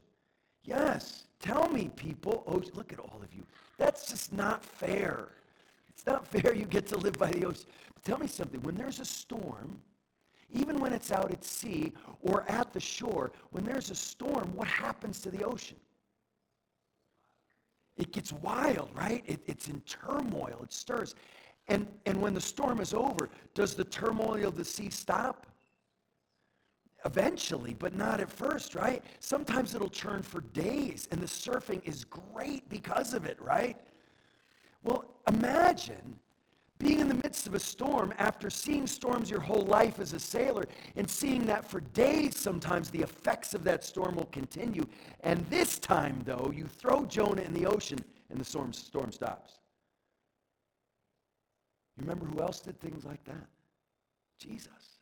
Yes. 0.64 1.24
Tell 1.40 1.68
me, 1.68 1.90
people. 1.94 2.42
Oh, 2.46 2.62
look 2.74 2.92
at 2.92 2.98
all 2.98 3.20
of 3.22 3.32
you. 3.34 3.44
That's 3.76 4.08
just 4.08 4.32
not 4.32 4.64
fair. 4.64 5.28
It's 5.88 6.06
not 6.06 6.26
fair 6.26 6.54
you 6.54 6.64
get 6.64 6.86
to 6.88 6.96
live 6.96 7.14
by 7.14 7.30
the 7.30 7.46
ocean. 7.46 7.66
But 7.94 8.02
tell 8.04 8.18
me 8.18 8.26
something. 8.26 8.60
When 8.62 8.74
there's 8.74 9.00
a 9.00 9.04
storm, 9.04 9.80
even 10.52 10.80
when 10.80 10.92
it's 10.92 11.12
out 11.12 11.30
at 11.30 11.44
sea 11.44 11.92
or 12.22 12.44
at 12.48 12.72
the 12.72 12.80
shore, 12.80 13.32
when 13.50 13.64
there's 13.64 13.90
a 13.90 13.94
storm, 13.94 14.50
what 14.54 14.68
happens 14.68 15.20
to 15.20 15.30
the 15.30 15.44
ocean? 15.44 15.76
It 17.96 18.12
gets 18.12 18.32
wild, 18.32 18.90
right? 18.94 19.22
It, 19.26 19.40
it's 19.46 19.68
in 19.68 19.80
turmoil, 19.80 20.60
it 20.62 20.72
stirs. 20.72 21.14
And, 21.66 21.86
and 22.06 22.20
when 22.20 22.32
the 22.32 22.40
storm 22.40 22.80
is 22.80 22.94
over, 22.94 23.28
does 23.54 23.74
the 23.74 23.84
turmoil 23.84 24.46
of 24.46 24.56
the 24.56 24.64
sea 24.64 24.88
stop? 24.88 25.46
Eventually, 27.08 27.72
but 27.72 27.96
not 27.96 28.20
at 28.20 28.30
first, 28.30 28.74
right? 28.74 29.02
Sometimes 29.18 29.74
it'll 29.74 29.88
turn 29.88 30.22
for 30.22 30.42
days, 30.52 31.08
and 31.10 31.22
the 31.22 31.26
surfing 31.26 31.80
is 31.88 32.04
great 32.04 32.68
because 32.68 33.14
of 33.14 33.24
it, 33.24 33.40
right? 33.40 33.78
Well, 34.82 35.06
imagine 35.26 36.18
being 36.78 37.00
in 37.00 37.08
the 37.08 37.14
midst 37.14 37.46
of 37.46 37.54
a 37.54 37.58
storm 37.58 38.12
after 38.18 38.50
seeing 38.50 38.86
storms 38.86 39.30
your 39.30 39.40
whole 39.40 39.62
life 39.62 39.98
as 40.00 40.12
a 40.12 40.20
sailor 40.20 40.64
and 40.96 41.08
seeing 41.08 41.46
that 41.46 41.68
for 41.68 41.80
days 41.80 42.36
sometimes 42.36 42.90
the 42.90 43.00
effects 43.00 43.54
of 43.54 43.64
that 43.64 43.82
storm 43.84 44.14
will 44.14 44.26
continue. 44.30 44.84
And 45.20 45.44
this 45.46 45.78
time, 45.78 46.20
though, 46.26 46.52
you 46.54 46.66
throw 46.66 47.06
Jonah 47.06 47.42
in 47.42 47.54
the 47.54 47.64
ocean 47.64 47.98
and 48.28 48.38
the 48.38 48.44
storm, 48.44 48.74
storm 48.74 49.12
stops. 49.12 49.54
You 51.96 52.02
remember 52.02 52.26
who 52.26 52.42
else 52.42 52.60
did 52.60 52.78
things 52.80 53.06
like 53.06 53.24
that? 53.24 53.46
Jesus. 54.38 54.97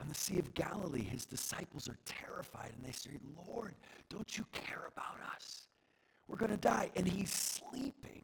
On 0.00 0.08
the 0.08 0.14
Sea 0.14 0.38
of 0.38 0.54
Galilee, 0.54 1.02
his 1.02 1.24
disciples 1.24 1.88
are 1.88 1.98
terrified 2.04 2.72
and 2.76 2.86
they 2.86 2.92
say, 2.92 3.10
Lord, 3.46 3.74
don't 4.08 4.38
you 4.38 4.44
care 4.52 4.84
about 4.86 5.18
us? 5.34 5.68
We're 6.28 6.36
going 6.36 6.52
to 6.52 6.56
die. 6.56 6.90
And 6.94 7.06
he's 7.08 7.32
sleeping 7.32 8.22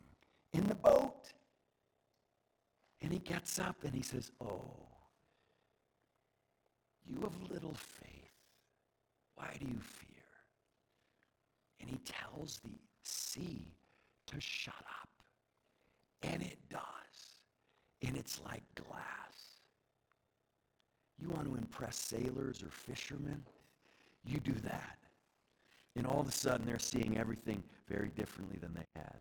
in 0.53 0.67
the 0.69 0.75
boat. 0.75 1.33
And 3.01 3.13
he 3.13 3.19
gets 3.19 3.59
up 3.59 3.77
and 3.85 3.95
he 3.95 4.03
says, 4.03 4.31
Oh, 4.41 4.87
you 7.07 7.21
have 7.21 7.51
little 7.51 7.75
faith. 7.75 8.11
Why 9.35 9.55
do 9.59 9.67
you 9.67 9.81
fear? 9.81 10.09
And 11.81 11.91
he 11.91 11.99
tells 11.99 12.61
the 12.61 12.71
sea 13.03 13.67
to 14.29 14.41
shut 14.41 14.75
up. 14.79 15.09
And 16.23 16.41
it 16.43 16.59
does. 16.71 16.81
And 18.07 18.17
it's 18.17 18.41
like 18.47 18.63
glass. 18.75 19.54
You 21.21 21.29
want 21.29 21.47
to 21.47 21.55
impress 21.55 21.97
sailors 21.97 22.63
or 22.63 22.69
fishermen? 22.71 23.43
You 24.27 24.41
do 24.41 24.55
that. 24.65 24.99
And 25.97 26.07
all 26.07 26.21
of 26.21 26.29
a 26.29 26.33
sudden, 26.33 26.67
they're 26.67 26.79
seeing 26.79 27.19
everything 27.19 27.63
very 27.89 28.09
differently 28.17 28.59
than 28.61 28.75
they 28.75 29.01
had. 29.01 29.19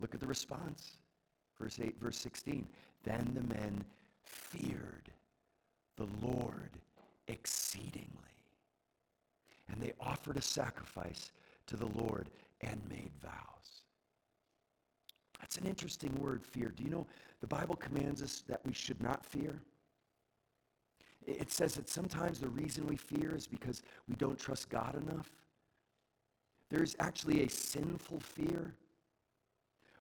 Look 0.00 0.14
at 0.14 0.20
the 0.20 0.26
response. 0.26 0.98
Verse 1.58 1.78
8, 1.82 1.94
verse 2.00 2.18
16. 2.18 2.66
Then 3.04 3.30
the 3.34 3.54
men 3.54 3.84
feared 4.22 5.10
the 5.96 6.08
Lord 6.20 6.70
exceedingly. 7.28 8.08
And 9.70 9.80
they 9.80 9.92
offered 10.00 10.36
a 10.36 10.42
sacrifice 10.42 11.32
to 11.66 11.76
the 11.76 11.86
Lord 11.86 12.28
and 12.60 12.80
made 12.90 13.10
vows. 13.22 13.82
That's 15.40 15.56
an 15.56 15.66
interesting 15.66 16.14
word, 16.20 16.42
fear. 16.42 16.72
Do 16.76 16.82
you 16.82 16.90
know 16.90 17.06
the 17.40 17.46
Bible 17.46 17.76
commands 17.76 18.22
us 18.22 18.42
that 18.48 18.60
we 18.66 18.72
should 18.72 19.02
not 19.02 19.24
fear? 19.24 19.60
It 21.26 21.50
says 21.50 21.74
that 21.74 21.88
sometimes 21.88 22.38
the 22.38 22.48
reason 22.48 22.86
we 22.86 22.96
fear 22.96 23.34
is 23.34 23.46
because 23.46 23.82
we 24.08 24.14
don't 24.16 24.38
trust 24.38 24.68
God 24.68 24.94
enough. 25.08 25.30
There's 26.70 26.96
actually 27.00 27.44
a 27.44 27.48
sinful 27.48 28.20
fear. 28.20 28.74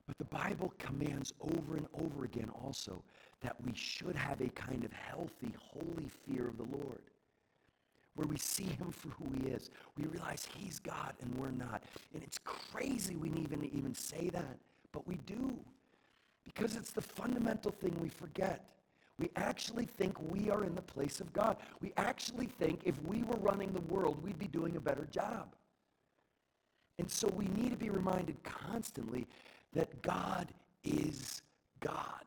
But 0.08 0.18
the 0.18 0.25
Bible 0.25 0.74
commands 0.80 1.34
over 1.39 1.77
and 1.77 1.88
over 1.94 2.25
again 2.25 2.50
also 2.63 3.01
that 3.42 3.56
we 3.63 3.74
should 3.74 4.15
have 4.15 4.42
a 4.42 4.50
kind 4.50 4.84
of 4.84 4.92
healthy, 4.92 5.53
holy 5.58 6.10
fear 6.25 6.48
of 6.48 6.58
the 6.58 6.77
Lord. 6.77 7.01
Where 8.15 8.27
we 8.27 8.38
see 8.38 8.65
him 8.65 8.92
for 8.92 9.10
who 9.10 9.25
he 9.42 9.50
is. 9.50 9.72
We 9.98 10.06
realize 10.06 10.48
he's 10.58 10.80
God 10.80 11.13
and 11.22 11.34
we're 11.36 11.51
not. 11.51 11.84
And 12.13 12.22
it's 12.22 12.38
crazy 12.44 13.15
we 13.15 13.30
even, 13.30 13.63
even 13.74 13.96
say 13.96 14.30
that, 14.30 14.58
but 14.92 15.08
we 15.08 15.15
do. 15.25 15.58
Because 16.44 16.75
it's 16.75 16.92
the 16.92 17.01
fundamental 17.01 17.72
thing 17.72 17.98
we 18.01 18.10
forget. 18.10 18.65
We 19.20 19.29
actually 19.36 19.86
think 19.86 20.20
we 20.32 20.50
are 20.50 20.63
in 20.63 20.75
the 20.75 20.82
place 20.82 21.20
of 21.20 21.32
God. 21.34 21.58
We 21.82 21.93
actually 21.98 22.48
think 22.48 22.82
if 22.84 23.00
we 23.03 23.24
were 23.24 23.38
running 23.38 23.72
the 23.72 23.82
world, 23.82 24.24
we'd 24.24 24.39
be 24.39 24.48
doing 24.48 24.75
a 24.75 24.82
better 24.82 25.08
job. 25.12 25.55
And 27.00 27.10
so 27.10 27.27
we 27.36 27.46
need 27.46 27.72
to 27.72 27.77
be 27.77 27.89
reminded 27.89 28.41
constantly 28.43 29.27
that 29.74 30.01
God 30.01 30.51
is 30.84 31.41
God. 31.79 32.24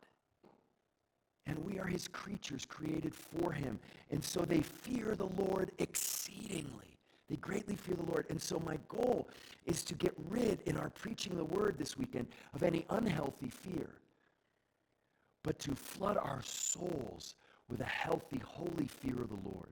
And 1.45 1.57
we 1.59 1.79
are 1.79 1.85
his 1.85 2.07
creatures 2.07 2.65
created 2.65 3.15
for 3.15 3.51
him. 3.51 3.79
And 4.11 4.23
so 4.23 4.41
they 4.41 4.59
fear 4.59 5.15
the 5.15 5.27
Lord 5.27 5.71
exceedingly. 5.77 6.97
They 7.29 7.37
greatly 7.37 7.75
fear 7.75 7.95
the 7.95 8.11
Lord. 8.11 8.25
And 8.29 8.41
so 8.41 8.59
my 8.59 8.77
goal 8.87 9.29
is 9.65 9.83
to 9.83 9.95
get 9.95 10.13
rid, 10.29 10.61
in 10.65 10.77
our 10.77 10.89
preaching 10.89 11.35
the 11.35 11.45
word 11.45 11.77
this 11.77 11.97
weekend, 11.97 12.27
of 12.53 12.63
any 12.63 12.85
unhealthy 12.89 13.49
fear, 13.49 13.89
but 15.47 15.59
to 15.59 15.73
flood 15.73 16.17
our 16.17 16.41
souls 16.43 17.35
with 17.69 17.79
a 17.79 17.85
healthy, 17.85 18.41
holy 18.45 18.85
fear 18.85 19.21
of 19.21 19.29
the 19.29 19.49
Lord. 19.49 19.71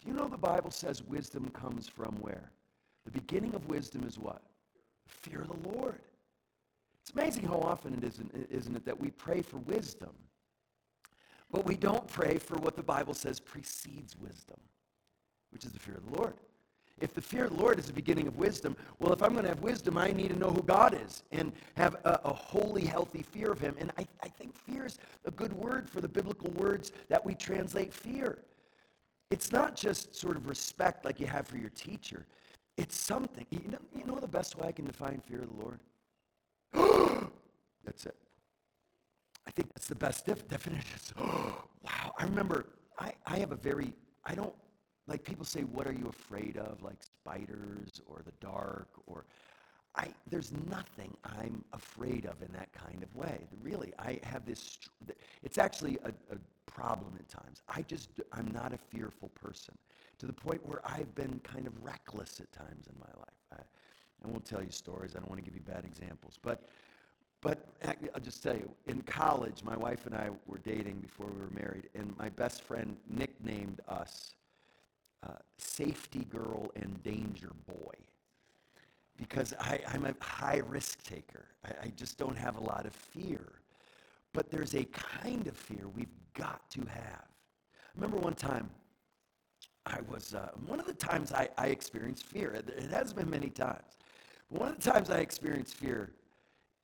Do 0.00 0.08
you 0.08 0.14
know 0.14 0.28
the 0.28 0.38
Bible 0.38 0.70
says 0.70 1.02
wisdom 1.02 1.50
comes 1.50 1.86
from 1.86 2.16
where? 2.22 2.50
The 3.04 3.10
beginning 3.10 3.54
of 3.54 3.68
wisdom 3.68 4.04
is 4.08 4.18
what? 4.18 4.40
Fear 5.06 5.42
of 5.42 5.48
the 5.48 5.68
Lord. 5.68 6.00
It's 7.02 7.10
amazing 7.10 7.44
how 7.44 7.60
often 7.60 7.92
it 7.92 8.02
isn't, 8.02 8.48
isn't 8.50 8.74
it, 8.74 8.86
that 8.86 8.98
we 8.98 9.10
pray 9.10 9.42
for 9.42 9.58
wisdom, 9.58 10.14
but 11.50 11.66
we 11.66 11.76
don't 11.76 12.08
pray 12.08 12.38
for 12.38 12.56
what 12.56 12.76
the 12.76 12.82
Bible 12.82 13.12
says 13.12 13.38
precedes 13.38 14.16
wisdom, 14.18 14.58
which 15.50 15.66
is 15.66 15.72
the 15.72 15.78
fear 15.78 15.96
of 15.96 16.10
the 16.10 16.16
Lord. 16.16 16.34
If 16.98 17.12
the 17.12 17.20
fear 17.20 17.44
of 17.44 17.56
the 17.56 17.62
Lord 17.62 17.78
is 17.78 17.86
the 17.86 17.92
beginning 17.92 18.26
of 18.26 18.36
wisdom, 18.36 18.74
well, 18.98 19.12
if 19.12 19.22
I'm 19.22 19.32
going 19.32 19.42
to 19.42 19.50
have 19.50 19.60
wisdom, 19.60 19.98
I 19.98 20.12
need 20.12 20.30
to 20.30 20.38
know 20.38 20.50
who 20.50 20.62
God 20.62 20.98
is 21.04 21.24
and 21.30 21.52
have 21.74 21.96
a, 22.04 22.20
a 22.24 22.32
holy, 22.32 22.86
healthy 22.86 23.22
fear 23.22 23.52
of 23.52 23.60
Him. 23.60 23.76
And 23.78 23.92
I, 23.98 24.06
I 24.22 24.28
think 24.28 24.56
fear 24.56 24.86
is 24.86 24.98
a 25.26 25.30
good 25.30 25.52
word 25.52 25.90
for 25.90 26.00
the 26.00 26.08
biblical 26.08 26.50
words 26.52 26.92
that 27.08 27.22
we 27.24 27.34
translate 27.34 27.92
fear. 27.92 28.38
It's 29.30 29.52
not 29.52 29.76
just 29.76 30.14
sort 30.14 30.36
of 30.36 30.48
respect 30.48 31.04
like 31.04 31.20
you 31.20 31.26
have 31.26 31.46
for 31.46 31.58
your 31.58 31.70
teacher. 31.70 32.26
It's 32.78 32.96
something. 32.96 33.46
You 33.50 33.60
know, 33.68 33.78
you 33.94 34.04
know 34.04 34.18
the 34.18 34.28
best 34.28 34.56
way 34.56 34.68
I 34.68 34.72
can 34.72 34.86
define 34.86 35.20
fear 35.20 35.42
of 35.42 35.48
the 35.54 35.62
Lord? 35.62 35.80
that's 37.84 38.06
it. 38.06 38.16
I 39.46 39.50
think 39.50 39.72
that's 39.74 39.86
the 39.86 39.94
best 39.94 40.24
def- 40.24 40.48
definition. 40.48 40.98
wow. 41.18 42.14
I 42.18 42.24
remember 42.24 42.66
I, 42.98 43.12
I 43.26 43.36
have 43.38 43.52
a 43.52 43.56
very, 43.56 43.92
I 44.24 44.34
don't, 44.34 44.54
like 45.06 45.22
people 45.24 45.44
say, 45.44 45.60
what 45.62 45.86
are 45.86 45.92
you 45.92 46.08
afraid 46.08 46.56
of? 46.56 46.82
Like 46.82 47.02
spiders 47.02 48.00
or 48.06 48.22
the 48.24 48.32
dark 48.40 48.88
or, 49.06 49.24
I, 49.94 50.08
there's 50.28 50.52
nothing 50.68 51.16
I'm 51.24 51.64
afraid 51.72 52.26
of 52.26 52.42
in 52.42 52.52
that 52.52 52.70
kind 52.72 53.02
of 53.02 53.14
way. 53.16 53.46
Really, 53.62 53.94
I 53.98 54.20
have 54.24 54.44
this, 54.44 54.78
it's 55.42 55.58
actually 55.58 55.98
a, 56.04 56.08
a 56.34 56.38
problem 56.70 57.14
at 57.18 57.28
times. 57.28 57.62
I 57.68 57.82
just, 57.82 58.10
I'm 58.32 58.50
not 58.52 58.74
a 58.74 58.78
fearful 58.78 59.28
person 59.30 59.74
to 60.18 60.26
the 60.26 60.32
point 60.32 60.66
where 60.66 60.80
I've 60.84 61.14
been 61.14 61.40
kind 61.44 61.66
of 61.66 61.72
reckless 61.82 62.40
at 62.40 62.52
times 62.52 62.86
in 62.88 62.98
my 62.98 63.20
life. 63.20 63.42
I, 63.52 64.24
I 64.24 64.28
won't 64.28 64.44
tell 64.44 64.62
you 64.62 64.70
stories. 64.70 65.14
I 65.14 65.20
don't 65.20 65.30
want 65.30 65.42
to 65.42 65.50
give 65.50 65.54
you 65.54 65.62
bad 65.62 65.84
examples. 65.84 66.38
But, 66.42 66.68
but 67.40 67.66
I'll 68.14 68.20
just 68.20 68.42
tell 68.42 68.56
you, 68.56 68.70
in 68.86 69.00
college, 69.02 69.62
my 69.62 69.76
wife 69.76 70.04
and 70.06 70.14
I 70.14 70.30
were 70.46 70.58
dating 70.58 71.00
before 71.00 71.26
we 71.26 71.40
were 71.40 71.50
married, 71.58 71.88
and 71.94 72.14
my 72.18 72.28
best 72.28 72.62
friend 72.62 72.96
nicknamed 73.08 73.80
us 73.88 74.34
uh, 75.26 75.32
Safety 75.58 76.26
Girl 76.30 76.70
and 76.76 77.02
Danger 77.02 77.50
Boy 77.66 77.94
because 79.16 79.54
I, 79.58 79.80
am 79.94 80.04
a 80.04 80.14
high 80.20 80.60
risk 80.66 81.02
taker. 81.02 81.46
I, 81.64 81.86
I 81.86 81.92
just 81.96 82.18
don't 82.18 82.36
have 82.36 82.56
a 82.56 82.60
lot 82.60 82.86
of 82.86 82.92
fear. 82.92 83.40
But 84.32 84.50
there's 84.50 84.74
a 84.74 84.84
kind 84.84 85.46
of 85.46 85.56
fear 85.56 85.88
we've 85.94 86.08
got 86.34 86.68
to 86.70 86.80
have. 86.80 87.24
Remember 87.94 88.18
one 88.18 88.34
time 88.34 88.68
I 89.86 90.00
was, 90.08 90.34
uh, 90.34 90.50
one 90.66 90.80
of 90.80 90.86
the 90.86 90.92
times 90.92 91.32
I, 91.32 91.48
I 91.56 91.68
experienced 91.68 92.24
fear, 92.24 92.52
it, 92.52 92.68
it 92.76 92.90
has 92.90 93.12
been 93.12 93.30
many 93.30 93.48
times, 93.48 93.96
one 94.48 94.72
of 94.72 94.78
the 94.80 94.90
times 94.90 95.10
I 95.10 95.18
experienced 95.18 95.74
fear, 95.74 96.10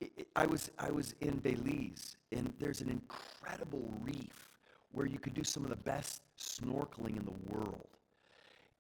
it, 0.01 0.13
it, 0.17 0.29
I, 0.35 0.47
was, 0.47 0.71
I 0.79 0.91
was 0.91 1.15
in 1.21 1.39
Belize, 1.39 2.17
and 2.31 2.53
there's 2.59 2.81
an 2.81 2.89
incredible 2.89 3.93
reef 4.01 4.51
where 4.93 5.07
you 5.07 5.19
could 5.19 5.35
do 5.35 5.45
some 5.45 5.65
of 5.65 5.71
the 5.71 5.77
best 5.77 6.23
snorkeling 6.39 7.19
in 7.19 7.25
the 7.25 7.55
world. 7.55 7.89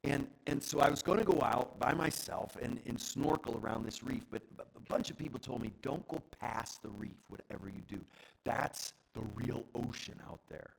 And, 0.04 0.26
and 0.48 0.62
so 0.62 0.80
I 0.80 0.90
was 0.90 1.00
going 1.00 1.18
to 1.18 1.24
go 1.24 1.40
out 1.42 1.78
by 1.78 1.92
myself 1.92 2.56
and, 2.60 2.80
and 2.86 3.00
snorkel 3.00 3.60
around 3.62 3.84
this 3.84 4.02
reef, 4.02 4.24
but, 4.30 4.42
a 4.58 4.94
bunch 4.94 5.10
of 5.10 5.16
people 5.16 5.38
told 5.38 5.62
me, 5.62 5.70
don't 5.80 6.06
go 6.08 6.20
past 6.38 6.82
the 6.82 6.90
reef, 6.90 7.16
whatever 7.28 7.68
you 7.68 7.80
do. 7.88 8.04
That's 8.44 8.92
the 9.14 9.22
real 9.34 9.64
ocean 9.74 10.20
out 10.28 10.40
there. 10.50 10.70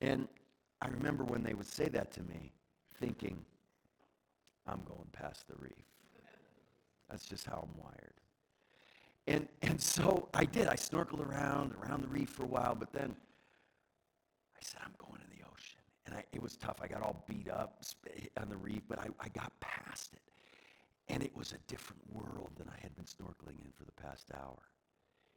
And 0.00 0.28
I 0.80 0.88
remember 0.88 1.24
when 1.24 1.42
they 1.42 1.52
would 1.52 1.66
say 1.66 1.88
that 1.88 2.10
to 2.12 2.22
me, 2.22 2.52
thinking, 2.98 3.36
I'm 4.66 4.80
going 4.86 5.08
past 5.12 5.46
the 5.48 5.56
reef. 5.58 5.72
That's 7.10 7.26
just 7.26 7.44
how 7.44 7.68
I'm 7.68 7.82
wired. 7.82 8.14
And, 9.26 9.48
and 9.62 9.80
so 9.80 10.28
I 10.32 10.44
did. 10.44 10.68
I 10.68 10.74
snorkeled 10.74 11.26
around, 11.26 11.74
around 11.82 12.02
the 12.02 12.08
reef 12.08 12.30
for 12.30 12.44
a 12.44 12.48
while, 12.48 12.74
but 12.74 12.92
then 12.92 13.14
I 14.56 14.60
said, 14.62 14.80
I'm 14.84 14.94
going 14.98 15.20
in 15.20 15.38
the 15.38 15.44
ocean. 15.44 15.80
And 16.06 16.14
I, 16.14 16.24
it 16.32 16.39
was 16.50 16.56
tough. 16.56 16.78
I 16.82 16.88
got 16.88 17.02
all 17.02 17.24
beat 17.28 17.48
up 17.48 17.82
eh, 18.08 18.26
on 18.40 18.48
the 18.48 18.56
reef, 18.56 18.82
but 18.88 18.98
I, 18.98 19.06
I 19.20 19.28
got 19.28 19.52
past 19.60 20.14
it. 20.14 20.20
And 21.12 21.22
it 21.22 21.36
was 21.36 21.52
a 21.52 21.58
different 21.70 22.02
world 22.12 22.50
than 22.56 22.68
I 22.68 22.80
had 22.82 22.94
been 22.96 23.04
snorkeling 23.04 23.58
in 23.64 23.72
for 23.76 23.84
the 23.84 23.92
past 23.92 24.30
hour. 24.34 24.58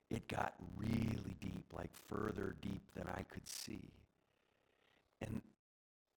It 0.09 0.27
got 0.27 0.53
really 0.75 1.35
deep, 1.39 1.65
like 1.71 1.91
further 2.07 2.55
deep 2.61 2.81
than 2.95 3.05
I 3.07 3.23
could 3.23 3.47
see. 3.47 3.91
And 5.21 5.41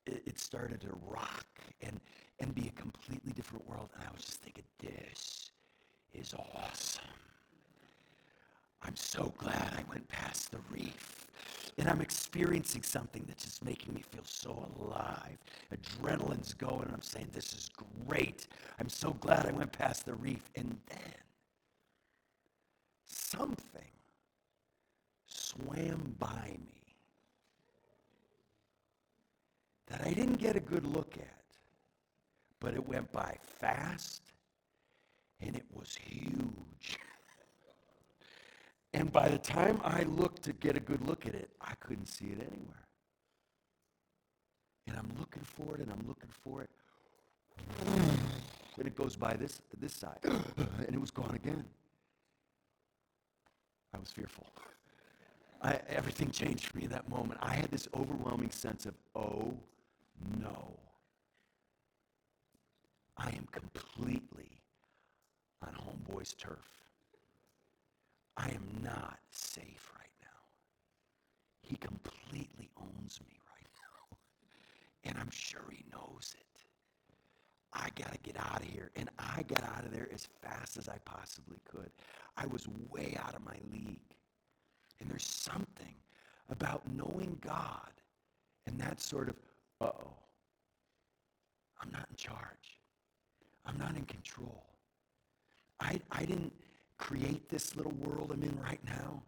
it, 0.07 0.23
it 0.27 0.39
started 0.39 0.81
to 0.83 0.89
rock 1.07 1.47
and, 1.81 2.01
and 2.41 2.55
be 2.55 2.69
a 2.69 2.81
completely 2.81 3.33
different 3.33 3.69
world. 3.69 3.91
And 3.95 4.05
I 4.07 4.13
was 4.13 4.25
just 4.25 4.41
thinking, 4.43 4.65
this 4.81 5.51
is 6.13 6.35
awesome. 6.35 7.05
I'm 8.83 8.97
so 8.97 9.33
glad 9.39 9.73
I 9.77 9.85
went 9.91 10.07
past 10.09 10.51
the 10.51 10.59
reef. 10.71 11.27
And 11.79 11.89
I'm 11.89 12.01
experiencing 12.01 12.83
something 12.83 13.25
that's 13.27 13.45
just 13.45 13.65
making 13.65 13.95
me 13.95 14.03
feel 14.03 14.25
so 14.25 14.67
alive. 14.81 15.37
Adrenaline's 15.75 16.55
going, 16.55 16.85
and 16.85 16.93
I'm 16.95 17.03
saying, 17.03 17.29
This 17.33 17.53
is 17.53 17.71
great. 18.07 18.47
I'm 18.81 18.89
so 18.89 19.13
glad 19.13 19.47
I 19.47 19.53
went 19.53 19.73
past 19.73 20.07
the 20.07 20.15
reef. 20.15 20.49
And 20.55 20.79
then 20.87 21.15
something 23.05 23.83
swam 25.27 26.15
by 26.19 26.57
me 26.67 26.95
that 29.89 30.03
I 30.07 30.13
didn't 30.13 30.37
get 30.39 30.57
a 30.57 30.61
good 30.61 30.87
look 30.87 31.15
at, 31.19 31.45
but 32.61 32.75
it 32.75 32.87
went 32.87 33.11
by 33.13 33.37
fast 33.43 34.23
and 35.41 35.55
it 35.57 35.67
was 35.73 35.95
huge. 35.95 36.99
And 38.97 39.13
by 39.13 39.29
the 39.29 39.37
time 39.37 39.79
I 39.85 40.05
looked 40.05 40.43
to 40.45 40.55
get 40.55 40.75
a 40.75 40.81
good 40.81 41.07
look 41.07 41.27
at 41.27 41.35
it, 41.35 41.51
I 41.61 41.75
couldn't 41.81 42.07
see 42.07 42.29
it 42.29 42.41
anywhere. 42.41 42.87
And 44.87 44.97
I'm 44.97 45.11
looking 45.19 45.43
for 45.43 45.75
it 45.75 45.83
and 45.83 45.93
I'm 45.93 46.03
looking 46.09 46.31
for 46.43 46.63
it. 46.63 46.71
And 48.79 48.87
it 48.87 48.97
goes 48.97 49.15
by 49.15 49.35
this, 49.35 49.61
this 49.79 49.93
side. 49.93 50.19
And 50.25 50.95
it 50.95 51.01
was 51.01 51.11
gone 51.11 51.35
again. 51.35 51.63
I 53.95 53.99
was 53.99 54.11
fearful. 54.11 54.47
I, 55.63 55.79
everything 55.91 56.31
changed 56.31 56.65
for 56.65 56.79
me 56.79 56.85
in 56.85 56.91
that 56.91 57.07
moment. 57.07 57.39
I 57.43 57.53
had 57.53 57.71
this 57.71 57.89
overwhelming 57.95 58.51
sense 58.51 58.87
of, 58.87 58.95
oh 59.15 59.53
no. 60.41 60.71
I 63.19 63.29
am 63.29 63.47
completely 63.53 64.63
on 65.63 65.75
homeboy's 65.75 66.33
turf. 66.33 66.86
I 68.37 68.49
am 68.49 68.67
not 68.83 69.19
safe 69.31 69.91
right 69.99 70.11
now. 70.21 70.29
He 71.63 71.77
completely 71.77 72.71
owns 72.77 73.21
me 73.27 73.39
right 73.51 73.69
now. 73.83 74.19
And 75.11 75.19
I'm 75.19 75.31
sure 75.31 75.65
he 75.71 75.85
knows 75.91 76.35
it. 76.39 76.47
I 77.73 77.89
got 77.95 78.13
to 78.13 78.19
get 78.19 78.37
out 78.39 78.63
of 78.63 78.69
here. 78.69 78.91
And 78.97 79.09
I 79.19 79.43
got 79.43 79.63
out 79.65 79.85
of 79.85 79.93
there 79.93 80.09
as 80.13 80.29
fast 80.43 80.77
as 80.77 80.89
I 80.89 80.99
possibly 81.05 81.59
could. 81.71 81.91
I 82.37 82.47
was 82.47 82.67
way 82.91 83.17
out 83.23 83.35
of 83.35 83.45
my 83.45 83.57
league. 83.71 84.01
And 85.01 85.11
there's 85.11 85.27
something 85.27 85.95
about 86.49 86.83
knowing 86.93 87.39
God 87.41 87.91
and 88.67 88.79
that 88.81 89.01
sort 89.01 89.29
of, 89.29 89.37
uh 89.81 89.87
oh, 89.87 90.15
I'm 91.81 91.91
not 91.91 92.07
in 92.11 92.17
charge. 92.17 92.81
I'm 93.67 93.79
not 93.79 93.97
in 93.97 94.05
control. 94.05 94.65
I, 95.81 96.01
I 96.11 96.25
didn't 96.25 96.53
create 96.99 97.49
this 97.49 97.77
little 97.77 97.93
world 97.93 98.31
I'm 98.33 98.43
in 98.43 98.59
right 98.61 98.81
now. 98.85 99.23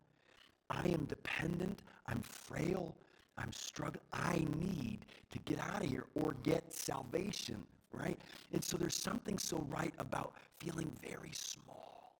I 0.70 0.88
am 0.88 1.04
dependent. 1.04 1.82
I'm 2.06 2.20
frail. 2.20 2.94
I'm 3.36 3.52
struggling. 3.52 4.02
I 4.12 4.46
need 4.58 5.06
to 5.30 5.38
get 5.40 5.58
out 5.60 5.84
of 5.84 5.90
here 5.90 6.06
or 6.14 6.34
get 6.42 6.72
salvation, 6.72 7.62
right? 7.92 8.18
And 8.52 8.62
so 8.62 8.76
there's 8.76 9.00
something 9.00 9.38
so 9.38 9.64
right 9.68 9.94
about 9.98 10.34
feeling 10.58 10.90
very 11.02 11.30
small 11.32 12.16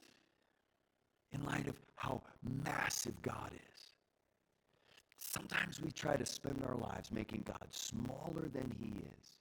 in 1.33 1.45
light 1.45 1.67
of 1.67 1.75
how 1.97 2.23
massive 2.65 3.21
God 3.23 3.51
is. 3.53 3.93
Sometimes 5.19 5.81
we 5.81 5.91
try 5.91 6.17
to 6.17 6.25
spend 6.25 6.65
our 6.67 6.77
lives 6.77 7.11
making 7.11 7.43
God 7.45 7.67
smaller 7.71 8.49
than 8.53 8.75
he 8.79 8.89
is 8.99 9.39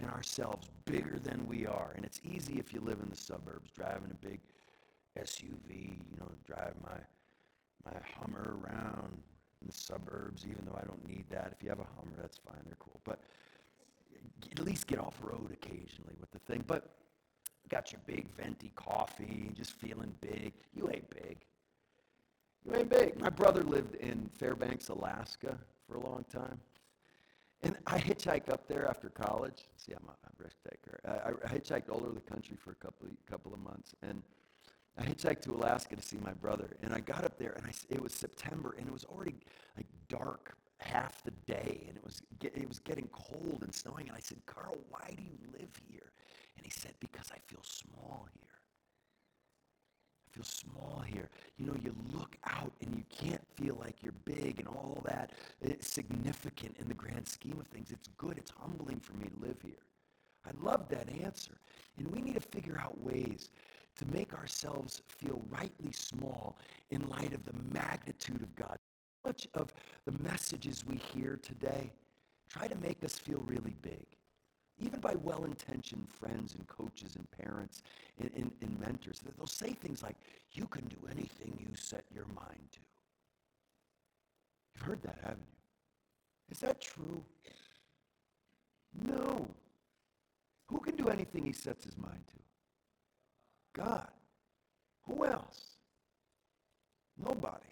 and 0.00 0.10
ourselves 0.10 0.68
bigger 0.84 1.18
than 1.22 1.46
we 1.46 1.66
are. 1.66 1.92
And 1.96 2.04
it's 2.04 2.20
easy 2.30 2.58
if 2.58 2.72
you 2.72 2.80
live 2.80 3.00
in 3.02 3.08
the 3.08 3.16
suburbs, 3.16 3.70
driving 3.70 4.10
a 4.10 4.26
big 4.26 4.40
SUV, 5.22 5.98
you 6.10 6.16
know, 6.18 6.28
drive 6.46 6.74
my 6.82 6.98
my 7.84 7.92
Hummer 8.18 8.56
around 8.62 9.18
in 9.60 9.68
the 9.68 9.72
suburbs, 9.72 10.44
even 10.44 10.64
though 10.66 10.78
I 10.80 10.84
don't 10.84 11.06
need 11.06 11.24
that. 11.30 11.52
If 11.56 11.62
you 11.62 11.68
have 11.70 11.80
a 11.80 11.86
Hummer, 11.96 12.16
that's 12.20 12.38
fine, 12.38 12.60
they're 12.64 12.76
cool. 12.78 13.00
But 13.04 13.20
at 14.52 14.64
least 14.64 14.86
get 14.86 14.98
off 14.98 15.14
road 15.22 15.50
occasionally 15.52 16.14
with 16.20 16.30
the 16.30 16.38
thing. 16.38 16.64
But 16.66 16.90
got 17.68 17.92
your 17.92 18.00
big 18.06 18.28
venti 18.30 18.72
coffee, 18.74 19.50
just 19.56 19.72
feeling 19.72 20.12
big. 20.20 20.52
You 20.74 20.88
ain't 20.92 21.08
big. 21.10 21.38
You 22.64 22.76
ain't 22.76 22.88
big. 22.88 23.20
My 23.20 23.30
brother 23.30 23.62
lived 23.62 23.94
in 23.96 24.28
Fairbanks, 24.34 24.88
Alaska 24.88 25.58
for 25.86 25.96
a 25.96 26.00
long 26.00 26.24
time. 26.32 26.60
And 27.62 27.76
I 27.86 27.98
hitchhiked 27.98 28.52
up 28.52 28.68
there 28.68 28.86
after 28.88 29.08
college. 29.08 29.68
See, 29.76 29.92
I'm 29.92 30.04
a, 30.08 30.12
a 30.12 30.42
risk 30.42 30.56
taker. 30.68 31.00
I, 31.06 31.30
I 31.46 31.50
hitchhiked 31.52 31.90
all 31.90 32.02
over 32.04 32.14
the 32.14 32.20
country 32.20 32.56
for 32.56 32.70
a 32.70 32.74
couple 32.76 33.08
couple 33.28 33.52
of 33.52 33.58
months. 33.58 33.94
And 34.02 34.22
I 34.98 35.02
hitchhiked 35.02 35.42
to 35.42 35.52
Alaska 35.52 35.96
to 35.96 36.02
see 36.02 36.18
my 36.24 36.32
brother. 36.32 36.76
And 36.82 36.92
I 36.94 37.00
got 37.00 37.24
up 37.24 37.38
there, 37.38 37.52
and 37.56 37.66
I, 37.66 37.72
it 37.90 38.02
was 38.02 38.12
September, 38.12 38.74
and 38.78 38.86
it 38.86 38.92
was 38.92 39.04
already 39.04 39.36
like 39.76 39.86
dark 40.08 40.56
half 40.78 41.22
the 41.24 41.32
day. 41.46 41.84
And 41.88 41.96
it 41.96 42.04
was, 42.04 42.22
it 42.42 42.68
was 42.68 42.80
getting 42.80 43.08
cold 43.12 43.60
and 43.62 43.74
snowing. 43.74 44.08
And 44.08 44.16
I 44.16 44.20
said, 44.20 44.38
Carl, 44.46 44.76
why 44.90 45.14
do 45.16 45.22
you 45.22 45.38
live 45.52 45.70
here? 45.90 46.12
And 46.56 46.64
he 46.64 46.70
said, 46.70 46.92
because 47.00 47.30
I 47.32 47.38
feel 47.48 47.62
small 47.62 48.26
here 48.34 48.48
I 50.28 50.34
feel 50.34 50.44
small 50.44 51.02
here. 51.06 51.28
You 51.56 51.66
know, 51.66 51.76
you 51.82 51.94
look 52.12 52.36
out 52.44 52.72
and 52.82 52.94
you 52.94 53.04
can't 53.10 53.46
feel 53.56 53.76
like 53.80 53.96
you're 54.02 54.12
big 54.24 54.58
and 54.58 54.68
all 54.68 55.02
that. 55.06 55.32
It's 55.60 55.88
significant 55.88 56.76
in 56.80 56.88
the 56.88 56.94
grand 56.94 57.26
scheme 57.28 57.58
of 57.60 57.66
things. 57.68 57.90
It's 57.90 58.08
good. 58.18 58.36
It's 58.38 58.52
humbling 58.58 59.00
for 59.00 59.14
me 59.14 59.26
to 59.28 59.46
live 59.46 59.56
here. 59.62 59.82
I 60.46 60.50
love 60.64 60.88
that 60.90 61.08
answer. 61.22 61.54
And 61.98 62.08
we 62.08 62.20
need 62.20 62.34
to 62.34 62.40
figure 62.40 62.78
out 62.78 63.00
ways 63.02 63.50
to 63.98 64.06
make 64.06 64.32
ourselves 64.34 65.02
feel 65.08 65.42
rightly 65.50 65.92
small 65.92 66.56
in 66.90 67.08
light 67.08 67.34
of 67.34 67.44
the 67.44 67.54
magnitude 67.72 68.42
of 68.42 68.54
God. 68.56 68.76
Much 69.26 69.46
of 69.54 69.72
the 70.06 70.12
messages 70.22 70.84
we 70.86 70.96
hear 70.96 71.38
today 71.42 71.92
try 72.48 72.66
to 72.66 72.76
make 72.76 73.04
us 73.04 73.18
feel 73.18 73.42
really 73.46 73.76
big 73.82 74.06
even 74.80 75.00
by 75.00 75.14
well-intentioned 75.22 76.06
friends 76.08 76.54
and 76.54 76.66
coaches 76.66 77.16
and 77.16 77.28
parents 77.30 77.82
and, 78.20 78.30
and, 78.36 78.50
and, 78.60 78.80
mentors. 78.80 79.20
They'll 79.36 79.46
say 79.46 79.72
things 79.72 80.02
like, 80.02 80.16
you 80.52 80.66
can 80.66 80.84
do 80.86 80.96
anything 81.10 81.58
you 81.58 81.74
set 81.74 82.04
your 82.14 82.26
mind 82.26 82.68
to. 82.72 82.78
You've 84.74 84.86
heard 84.86 85.02
that, 85.02 85.18
haven't 85.22 85.40
you? 85.40 86.52
Is 86.52 86.58
that 86.60 86.80
true? 86.80 87.22
No. 89.04 89.46
Who 90.68 90.78
can 90.78 90.96
do 90.96 91.08
anything 91.08 91.44
he 91.44 91.52
sets 91.52 91.84
his 91.84 91.96
mind 91.96 92.24
to? 92.28 92.47
God. 93.78 94.08
Who 95.06 95.24
else? 95.24 95.76
Nobody. 97.16 97.64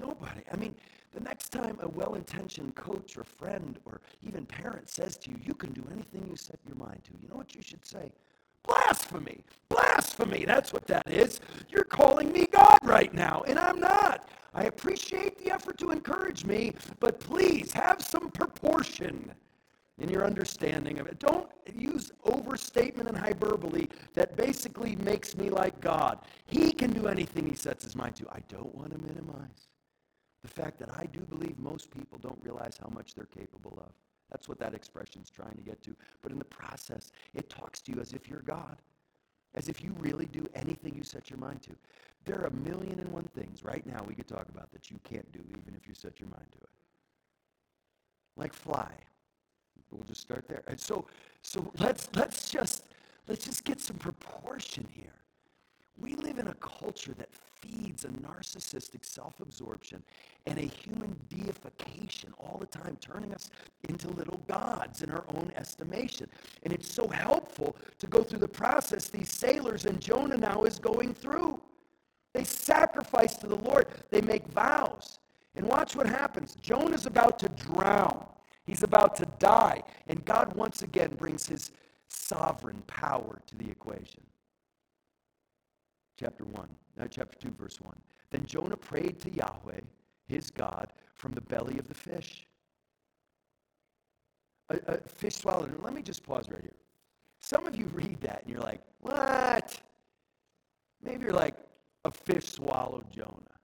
Nobody. 0.00 0.42
I 0.52 0.56
mean, 0.56 0.74
the 1.12 1.20
next 1.20 1.50
time 1.50 1.78
a 1.82 1.88
well 1.88 2.14
intentioned 2.14 2.74
coach 2.74 3.16
or 3.16 3.24
friend 3.24 3.78
or 3.84 4.00
even 4.26 4.46
parent 4.46 4.88
says 4.88 5.16
to 5.18 5.30
you, 5.30 5.36
you 5.44 5.54
can 5.54 5.72
do 5.72 5.84
anything 5.92 6.26
you 6.28 6.36
set 6.36 6.58
your 6.66 6.76
mind 6.76 7.02
to, 7.04 7.10
you 7.20 7.28
know 7.28 7.36
what 7.36 7.54
you 7.54 7.62
should 7.62 7.84
say? 7.84 8.12
Blasphemy! 8.66 9.44
Blasphemy! 9.68 10.44
That's 10.44 10.72
what 10.72 10.86
that 10.86 11.08
is. 11.10 11.40
You're 11.68 11.84
calling 11.84 12.32
me 12.32 12.46
God 12.46 12.78
right 12.82 13.12
now, 13.12 13.44
and 13.46 13.58
I'm 13.58 13.78
not. 13.78 14.28
I 14.54 14.64
appreciate 14.64 15.38
the 15.38 15.52
effort 15.52 15.78
to 15.78 15.90
encourage 15.90 16.44
me, 16.44 16.72
but 16.98 17.20
please 17.20 17.72
have 17.72 18.00
some 18.00 18.30
proportion 18.30 19.32
in 19.98 20.08
your 20.08 20.24
understanding 20.24 20.98
of 20.98 21.06
it. 21.06 21.18
Don't 21.18 21.48
use 21.74 22.12
overstatement 22.24 23.08
and 23.08 23.16
hyperbole 23.16 23.86
that 24.14 24.36
basically 24.36 24.96
makes 24.96 25.36
me 25.36 25.50
like 25.50 25.80
God. 25.80 26.18
He 26.46 26.72
can 26.72 26.92
do 26.92 27.06
anything 27.06 27.48
he 27.48 27.54
sets 27.54 27.84
his 27.84 27.94
mind 27.94 28.16
to. 28.16 28.26
I 28.30 28.40
don't 28.48 28.74
want 28.74 28.90
to 28.90 29.06
minimize 29.06 29.68
the 30.42 30.48
fact 30.48 30.78
that 30.80 30.90
I 30.94 31.06
do 31.06 31.20
believe 31.20 31.58
most 31.58 31.90
people 31.90 32.18
don't 32.18 32.38
realize 32.42 32.78
how 32.80 32.88
much 32.88 33.14
they're 33.14 33.24
capable 33.24 33.78
of. 33.84 33.92
That's 34.30 34.48
what 34.48 34.58
that 34.58 34.74
expression's 34.74 35.30
trying 35.30 35.54
to 35.54 35.62
get 35.62 35.82
to. 35.84 35.94
But 36.22 36.32
in 36.32 36.38
the 36.38 36.44
process, 36.44 37.12
it 37.34 37.48
talks 37.48 37.80
to 37.82 37.92
you 37.92 38.00
as 38.00 38.12
if 38.12 38.28
you're 38.28 38.40
God, 38.40 38.76
as 39.54 39.68
if 39.68 39.82
you 39.82 39.94
really 40.00 40.26
do 40.26 40.44
anything 40.54 40.94
you 40.94 41.04
set 41.04 41.30
your 41.30 41.38
mind 41.38 41.62
to. 41.62 41.70
There 42.24 42.40
are 42.40 42.46
a 42.46 42.50
million 42.50 42.98
and 42.98 43.12
one 43.12 43.28
things 43.34 43.62
right 43.62 43.86
now 43.86 44.04
we 44.06 44.14
could 44.14 44.26
talk 44.26 44.48
about 44.48 44.72
that 44.72 44.90
you 44.90 44.98
can't 45.04 45.30
do 45.30 45.40
even 45.50 45.74
if 45.76 45.86
you 45.86 45.94
set 45.94 46.18
your 46.18 46.28
mind 46.30 46.46
to 46.52 46.58
it. 46.58 46.70
Like 48.36 48.52
fly. 48.52 48.90
We'll 49.94 50.04
just 50.04 50.20
start 50.20 50.46
there. 50.48 50.62
And 50.66 50.78
so 50.78 51.06
so 51.42 51.70
let's 51.78 52.08
let's 52.14 52.50
just 52.50 52.84
let's 53.28 53.44
just 53.44 53.64
get 53.64 53.80
some 53.80 53.96
proportion 53.96 54.86
here. 54.92 55.12
We 55.96 56.14
live 56.16 56.38
in 56.38 56.48
a 56.48 56.54
culture 56.54 57.14
that 57.18 57.28
feeds 57.32 58.04
a 58.04 58.08
narcissistic 58.08 59.04
self 59.04 59.40
absorption 59.40 60.02
and 60.46 60.58
a 60.58 60.62
human 60.62 61.18
deification 61.28 62.34
all 62.38 62.58
the 62.58 62.66
time, 62.66 62.96
turning 63.00 63.32
us 63.32 63.50
into 63.88 64.08
little 64.08 64.40
gods 64.46 65.02
in 65.02 65.10
our 65.10 65.24
own 65.36 65.52
estimation. 65.54 66.28
And 66.64 66.72
it's 66.72 66.88
so 66.88 67.06
helpful 67.08 67.76
to 67.98 68.06
go 68.06 68.22
through 68.22 68.40
the 68.40 68.48
process 68.48 69.08
these 69.08 69.30
sailors 69.30 69.86
and 69.86 70.00
Jonah 70.00 70.36
now 70.36 70.64
is 70.64 70.78
going 70.78 71.14
through. 71.14 71.60
They 72.34 72.44
sacrifice 72.44 73.36
to 73.36 73.46
the 73.46 73.56
Lord, 73.56 73.86
they 74.10 74.20
make 74.20 74.46
vows. 74.48 75.20
And 75.54 75.66
watch 75.66 75.94
what 75.94 76.06
happens. 76.06 76.56
Jonah's 76.60 77.06
about 77.06 77.38
to 77.38 77.48
drown, 77.50 78.26
he's 78.66 78.82
about 78.82 79.16
to 79.16 79.26
die. 79.38 79.82
And 80.06 80.24
God 80.24 80.54
once 80.54 80.82
again 80.82 81.14
brings 81.14 81.46
his 81.46 81.70
sovereign 82.08 82.82
power 82.86 83.40
to 83.46 83.54
the 83.56 83.70
equation 83.70 84.22
chapter 86.18 86.44
1, 86.44 86.68
uh, 87.00 87.06
chapter 87.10 87.36
2, 87.38 87.54
verse 87.58 87.80
1. 87.80 87.94
Then 88.30 88.46
Jonah 88.46 88.76
prayed 88.76 89.20
to 89.20 89.30
Yahweh, 89.30 89.80
his 90.26 90.50
God, 90.50 90.92
from 91.14 91.32
the 91.32 91.40
belly 91.40 91.78
of 91.78 91.88
the 91.88 91.94
fish. 91.94 92.46
A, 94.70 94.78
a 94.86 94.98
fish 94.98 95.36
swallowed 95.36 95.70
him. 95.70 95.82
Let 95.82 95.92
me 95.92 96.02
just 96.02 96.24
pause 96.24 96.48
right 96.50 96.62
here. 96.62 96.70
Some 97.40 97.66
of 97.66 97.76
you 97.76 97.86
read 97.86 98.20
that 98.22 98.42
and 98.42 98.52
you're 98.52 98.62
like, 98.62 98.80
what? 99.00 99.78
Maybe 101.02 101.24
you're 101.24 101.34
like, 101.34 101.56
a 102.06 102.10
fish 102.10 102.46
swallowed 102.46 103.10
Jonah 103.10 103.58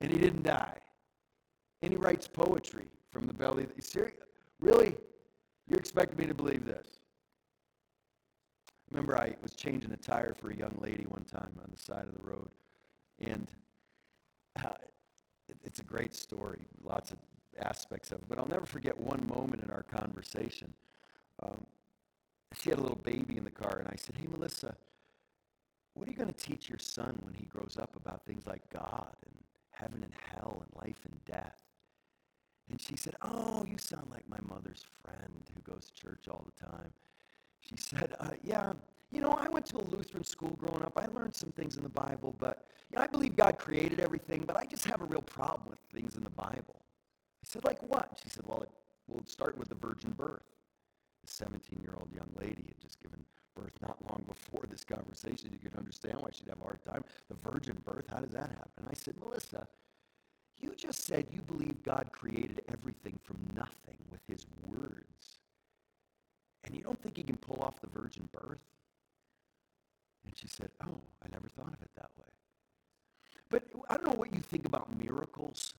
and 0.00 0.10
he 0.10 0.18
didn't 0.18 0.42
die. 0.42 0.78
And 1.82 1.92
he 1.92 1.96
writes 1.96 2.26
poetry 2.26 2.86
from 3.14 3.26
the 3.26 3.32
belly. 3.32 3.66
Really? 4.60 4.96
You're 5.68 5.78
expecting 5.78 6.18
me 6.18 6.26
to 6.26 6.34
believe 6.34 6.66
this? 6.66 6.98
remember 8.90 9.18
I 9.18 9.34
was 9.42 9.54
changing 9.54 9.90
a 9.92 9.96
tire 9.96 10.34
for 10.34 10.50
a 10.50 10.56
young 10.56 10.76
lady 10.78 11.04
one 11.08 11.24
time 11.24 11.50
on 11.62 11.70
the 11.70 11.76
side 11.76 12.06
of 12.06 12.16
the 12.16 12.22
road. 12.22 12.48
And 13.18 13.48
uh, 14.62 14.74
it, 15.48 15.56
it's 15.64 15.80
a 15.80 15.84
great 15.84 16.14
story, 16.14 16.60
lots 16.82 17.10
of 17.10 17.18
aspects 17.60 18.12
of 18.12 18.18
it. 18.18 18.28
But 18.28 18.38
I'll 18.38 18.46
never 18.46 18.66
forget 18.66 18.96
one 18.96 19.26
moment 19.26 19.64
in 19.64 19.70
our 19.70 19.82
conversation. 19.82 20.72
Um, 21.42 21.66
she 22.56 22.70
had 22.70 22.78
a 22.78 22.82
little 22.82 23.00
baby 23.02 23.36
in 23.36 23.42
the 23.42 23.50
car, 23.50 23.78
and 23.78 23.88
I 23.88 23.96
said, 23.96 24.14
Hey, 24.16 24.28
Melissa, 24.30 24.76
what 25.94 26.06
are 26.06 26.10
you 26.10 26.16
going 26.16 26.32
to 26.32 26.46
teach 26.46 26.68
your 26.68 26.78
son 26.78 27.18
when 27.22 27.34
he 27.34 27.46
grows 27.46 27.76
up 27.80 27.96
about 27.96 28.24
things 28.24 28.46
like 28.46 28.62
God 28.72 29.16
and 29.26 29.34
heaven 29.70 30.04
and 30.04 30.12
hell 30.32 30.62
and 30.62 30.86
life 30.86 31.00
and 31.04 31.24
death? 31.24 31.63
And 32.70 32.80
she 32.80 32.96
said, 32.96 33.14
Oh, 33.22 33.64
you 33.68 33.78
sound 33.78 34.06
like 34.10 34.28
my 34.28 34.38
mother's 34.48 34.84
friend 35.02 35.42
who 35.54 35.72
goes 35.72 35.90
to 35.90 36.02
church 36.02 36.28
all 36.30 36.44
the 36.44 36.64
time. 36.64 36.90
She 37.60 37.76
said, 37.78 38.14
uh, 38.20 38.30
Yeah, 38.42 38.72
you 39.12 39.20
know, 39.20 39.32
I 39.32 39.48
went 39.48 39.66
to 39.66 39.78
a 39.78 39.84
Lutheran 39.84 40.24
school 40.24 40.50
growing 40.50 40.82
up. 40.82 40.94
I 40.96 41.06
learned 41.06 41.34
some 41.34 41.50
things 41.52 41.76
in 41.76 41.82
the 41.82 41.88
Bible, 41.88 42.34
but 42.38 42.66
you 42.90 42.96
know, 42.96 43.02
I 43.04 43.06
believe 43.06 43.36
God 43.36 43.58
created 43.58 44.00
everything, 44.00 44.44
but 44.46 44.56
I 44.56 44.64
just 44.64 44.84
have 44.86 45.02
a 45.02 45.06
real 45.06 45.22
problem 45.22 45.70
with 45.70 45.78
things 45.92 46.16
in 46.16 46.24
the 46.24 46.30
Bible. 46.30 46.76
I 46.78 47.44
said, 47.44 47.64
Like 47.64 47.82
what? 47.82 48.18
She 48.22 48.30
said, 48.30 48.44
Well, 48.46 48.62
it, 48.62 48.70
we'll 49.06 49.24
start 49.26 49.56
with 49.58 49.68
the 49.68 49.74
virgin 49.76 50.12
birth. 50.12 50.42
A 51.24 51.28
17 51.28 51.80
year 51.82 51.94
old 51.98 52.12
young 52.14 52.28
lady 52.38 52.64
had 52.66 52.80
just 52.80 53.00
given 53.00 53.24
birth 53.54 53.72
not 53.80 53.96
long 54.10 54.24
before 54.26 54.64
this 54.68 54.84
conversation. 54.84 55.50
You 55.52 55.58
could 55.58 55.78
understand 55.78 56.20
why 56.20 56.30
she'd 56.32 56.48
have 56.48 56.60
a 56.60 56.64
hard 56.64 56.84
time. 56.84 57.04
The 57.28 57.50
virgin 57.50 57.76
birth, 57.84 58.06
how 58.10 58.18
does 58.20 58.32
that 58.32 58.50
happen? 58.50 58.70
And 58.78 58.88
I 58.90 58.94
said, 58.94 59.14
Melissa, 59.18 59.66
you 60.64 60.72
just 60.76 61.04
said 61.04 61.26
you 61.30 61.42
believe 61.42 61.82
God 61.82 62.08
created 62.10 62.62
everything 62.72 63.18
from 63.22 63.36
nothing 63.54 63.98
with 64.10 64.20
his 64.26 64.46
words. 64.66 65.38
And 66.64 66.74
you 66.74 66.82
don't 66.82 67.00
think 67.02 67.18
he 67.18 67.22
can 67.22 67.36
pull 67.36 67.62
off 67.62 67.82
the 67.82 67.86
virgin 67.88 68.28
birth? 68.32 68.64
And 70.24 70.34
she 70.34 70.48
said, 70.48 70.70
Oh, 70.82 71.00
I 71.22 71.28
never 71.30 71.48
thought 71.48 71.74
of 71.74 71.82
it 71.82 71.90
that 71.96 72.10
way. 72.18 72.32
But 73.50 73.64
I 73.90 73.96
don't 73.96 74.06
know 74.06 74.14
what 74.14 74.32
you 74.32 74.40
think 74.40 74.64
about 74.64 74.98
miracles, 74.98 75.74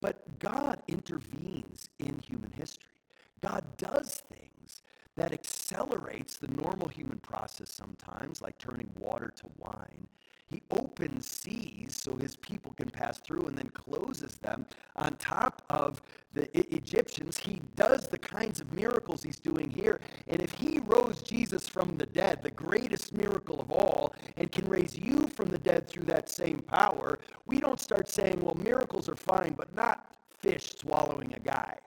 but 0.00 0.38
God 0.38 0.80
intervenes 0.86 1.90
in 1.98 2.16
human 2.20 2.52
history. 2.52 2.92
God 3.40 3.64
does 3.78 4.22
things 4.32 4.82
that 5.16 5.32
accelerates 5.32 6.36
the 6.36 6.48
normal 6.48 6.86
human 6.86 7.18
process 7.18 7.72
sometimes, 7.72 8.40
like 8.40 8.58
turning 8.58 8.90
water 8.96 9.32
to 9.38 9.46
wine, 9.58 10.06
he 10.50 10.62
opens 10.70 11.26
seas 11.26 11.96
so 11.96 12.16
his 12.16 12.36
people 12.36 12.72
can 12.72 12.90
pass 12.90 13.18
through 13.18 13.46
and 13.46 13.56
then 13.56 13.68
closes 13.70 14.34
them. 14.36 14.66
On 14.96 15.14
top 15.16 15.62
of 15.70 16.02
the 16.34 16.48
Egyptians, 16.74 17.38
he 17.38 17.62
does 17.76 18.08
the 18.08 18.18
kinds 18.18 18.60
of 18.60 18.72
miracles 18.72 19.22
he's 19.22 19.38
doing 19.38 19.70
here. 19.70 20.00
And 20.26 20.40
if 20.42 20.52
he 20.52 20.80
rose 20.80 21.22
Jesus 21.22 21.68
from 21.68 21.96
the 21.96 22.06
dead, 22.06 22.42
the 22.42 22.50
greatest 22.50 23.12
miracle 23.12 23.60
of 23.60 23.70
all, 23.70 24.14
and 24.36 24.50
can 24.50 24.68
raise 24.68 24.98
you 24.98 25.28
from 25.28 25.48
the 25.48 25.58
dead 25.58 25.88
through 25.88 26.04
that 26.04 26.28
same 26.28 26.58
power, 26.60 27.18
we 27.46 27.60
don't 27.60 27.80
start 27.80 28.08
saying, 28.08 28.40
well, 28.40 28.56
miracles 28.56 29.08
are 29.08 29.16
fine, 29.16 29.54
but 29.54 29.74
not 29.74 30.14
fish 30.40 30.74
swallowing 30.76 31.32
a 31.34 31.40
guy 31.40 31.78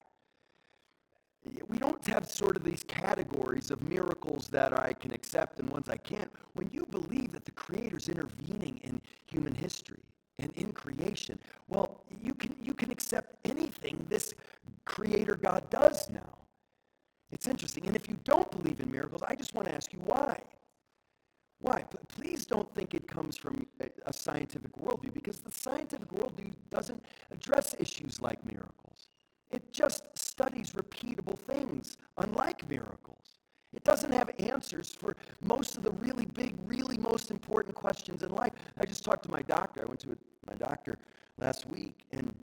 we 1.68 1.78
don't 1.78 2.04
have 2.06 2.26
sort 2.26 2.56
of 2.56 2.64
these 2.64 2.82
categories 2.84 3.70
of 3.70 3.82
miracles 3.82 4.48
that 4.48 4.78
I 4.78 4.92
can 4.94 5.12
accept 5.12 5.58
and 5.58 5.68
ones 5.68 5.88
I 5.88 5.96
can't. 5.96 6.30
When 6.54 6.70
you 6.72 6.86
believe 6.86 7.32
that 7.32 7.44
the 7.44 7.50
Creator's 7.52 8.08
intervening 8.08 8.80
in 8.82 9.00
human 9.26 9.54
history 9.54 10.02
and 10.38 10.52
in 10.54 10.72
creation, 10.72 11.38
well, 11.68 12.00
you 12.22 12.34
can, 12.34 12.54
you 12.60 12.72
can 12.72 12.90
accept 12.90 13.36
anything 13.44 14.04
this 14.08 14.32
Creator 14.84 15.36
God 15.36 15.68
does 15.70 16.08
now. 16.08 16.38
It's 17.30 17.46
interesting. 17.46 17.86
And 17.86 17.96
if 17.96 18.08
you 18.08 18.18
don't 18.24 18.50
believe 18.50 18.80
in 18.80 18.90
miracles, 18.90 19.22
I 19.26 19.34
just 19.34 19.54
want 19.54 19.68
to 19.68 19.74
ask 19.74 19.92
you 19.92 20.00
why. 20.00 20.40
Why? 21.60 21.84
Please 22.08 22.44
don't 22.44 22.72
think 22.74 22.94
it 22.94 23.06
comes 23.06 23.36
from 23.36 23.66
a 24.06 24.12
scientific 24.12 24.72
worldview 24.76 25.12
because 25.12 25.40
the 25.40 25.50
scientific 25.50 26.08
worldview 26.08 26.52
doesn't 26.70 27.02
address 27.30 27.74
issues 27.78 28.20
like 28.20 28.44
miracles. 28.44 29.08
It 29.50 29.72
just 29.72 30.16
studies 30.16 30.70
repeatable 30.72 31.38
things, 31.38 31.98
unlike 32.18 32.68
miracles. 32.68 33.38
It 33.72 33.82
doesn't 33.84 34.12
have 34.12 34.30
answers 34.38 34.94
for 34.94 35.16
most 35.40 35.76
of 35.76 35.82
the 35.82 35.90
really 35.92 36.26
big, 36.26 36.54
really 36.64 36.96
most 36.96 37.30
important 37.30 37.74
questions 37.74 38.22
in 38.22 38.32
life. 38.32 38.52
I 38.78 38.84
just 38.84 39.04
talked 39.04 39.24
to 39.24 39.30
my 39.30 39.42
doctor. 39.42 39.82
I 39.82 39.84
went 39.84 40.00
to 40.00 40.16
my 40.46 40.54
doctor 40.54 40.96
last 41.38 41.66
week, 41.68 42.04
and 42.12 42.34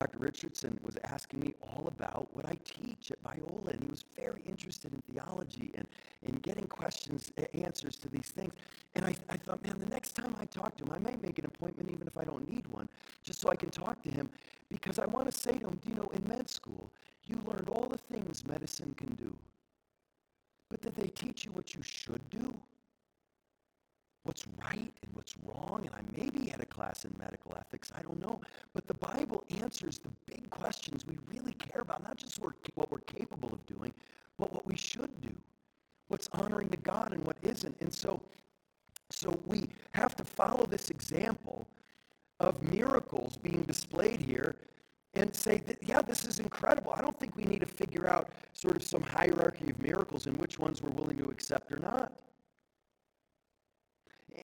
Dr. 0.00 0.18
Richardson 0.18 0.80
was 0.82 0.96
asking 1.04 1.40
me 1.40 1.54
all 1.60 1.86
about 1.86 2.34
what 2.34 2.46
I 2.46 2.56
teach 2.64 3.10
at 3.10 3.22
Biola, 3.22 3.74
and 3.74 3.82
he 3.82 3.90
was 3.90 4.06
very 4.16 4.42
interested 4.48 4.94
in 4.94 5.02
theology 5.02 5.72
and 5.74 5.86
in 6.22 6.36
getting 6.36 6.66
questions, 6.66 7.30
answers 7.52 7.96
to 7.96 8.08
these 8.08 8.30
things. 8.30 8.54
And 8.94 9.04
I, 9.04 9.14
I 9.28 9.36
thought, 9.36 9.62
man, 9.62 9.78
the 9.78 9.84
next 9.84 10.12
time 10.12 10.34
I 10.40 10.46
talk 10.46 10.74
to 10.78 10.84
him, 10.84 10.92
I 10.92 10.98
might 10.98 11.22
make 11.22 11.38
an 11.38 11.44
appointment 11.44 11.90
even 11.90 12.06
if 12.06 12.16
I 12.16 12.24
don't 12.24 12.50
need 12.50 12.66
one, 12.68 12.88
just 13.22 13.42
so 13.42 13.50
I 13.50 13.56
can 13.56 13.68
talk 13.68 14.02
to 14.04 14.10
him, 14.10 14.30
because 14.70 14.98
I 14.98 15.04
want 15.04 15.26
to 15.26 15.32
say 15.32 15.52
to 15.52 15.66
him, 15.68 15.78
you 15.86 15.94
know, 15.94 16.10
in 16.14 16.26
med 16.26 16.48
school, 16.48 16.90
you 17.24 17.36
learned 17.46 17.68
all 17.68 17.86
the 17.86 17.98
things 17.98 18.46
medicine 18.46 18.94
can 18.94 19.14
do. 19.16 19.36
But 20.70 20.80
did 20.80 20.96
they 20.96 21.08
teach 21.08 21.44
you 21.44 21.50
what 21.50 21.74
you 21.74 21.82
should 21.82 22.22
do? 22.30 22.58
What's 24.24 24.44
right 24.58 24.92
and 25.02 25.14
what's 25.14 25.34
wrong. 25.44 25.86
And 25.86 25.94
I 25.94 26.20
maybe 26.20 26.48
had 26.48 26.60
a 26.60 26.66
class 26.66 27.04
in 27.04 27.14
medical 27.18 27.54
ethics, 27.58 27.90
I 27.96 28.02
don't 28.02 28.20
know. 28.20 28.40
But 28.74 28.86
the 28.86 28.94
Bible 28.94 29.44
answers 29.60 29.98
the 29.98 30.10
big 30.26 30.50
questions 30.50 31.06
we 31.06 31.18
really 31.32 31.54
care 31.54 31.80
about, 31.80 32.02
not 32.02 32.16
just 32.16 32.38
what 32.40 32.90
we're 32.90 32.98
capable 33.00 33.52
of 33.52 33.64
doing, 33.66 33.92
but 34.38 34.52
what 34.52 34.66
we 34.66 34.76
should 34.76 35.20
do. 35.20 35.32
What's 36.08 36.28
honoring 36.32 36.68
to 36.70 36.76
God 36.76 37.12
and 37.12 37.24
what 37.24 37.36
isn't. 37.42 37.76
And 37.80 37.92
so, 37.92 38.20
so 39.10 39.38
we 39.46 39.68
have 39.92 40.16
to 40.16 40.24
follow 40.24 40.66
this 40.66 40.90
example 40.90 41.66
of 42.40 42.62
miracles 42.62 43.36
being 43.36 43.62
displayed 43.62 44.20
here 44.20 44.56
and 45.14 45.34
say 45.34 45.58
that, 45.66 45.82
yeah, 45.82 46.00
this 46.02 46.24
is 46.24 46.38
incredible. 46.38 46.92
I 46.94 47.00
don't 47.00 47.18
think 47.18 47.36
we 47.36 47.44
need 47.44 47.60
to 47.60 47.66
figure 47.66 48.08
out 48.08 48.28
sort 48.52 48.76
of 48.76 48.82
some 48.82 49.02
hierarchy 49.02 49.70
of 49.70 49.80
miracles 49.82 50.26
and 50.26 50.36
which 50.36 50.58
ones 50.58 50.82
we're 50.82 50.90
willing 50.90 51.18
to 51.18 51.30
accept 51.30 51.72
or 51.72 51.78
not. 51.78 52.12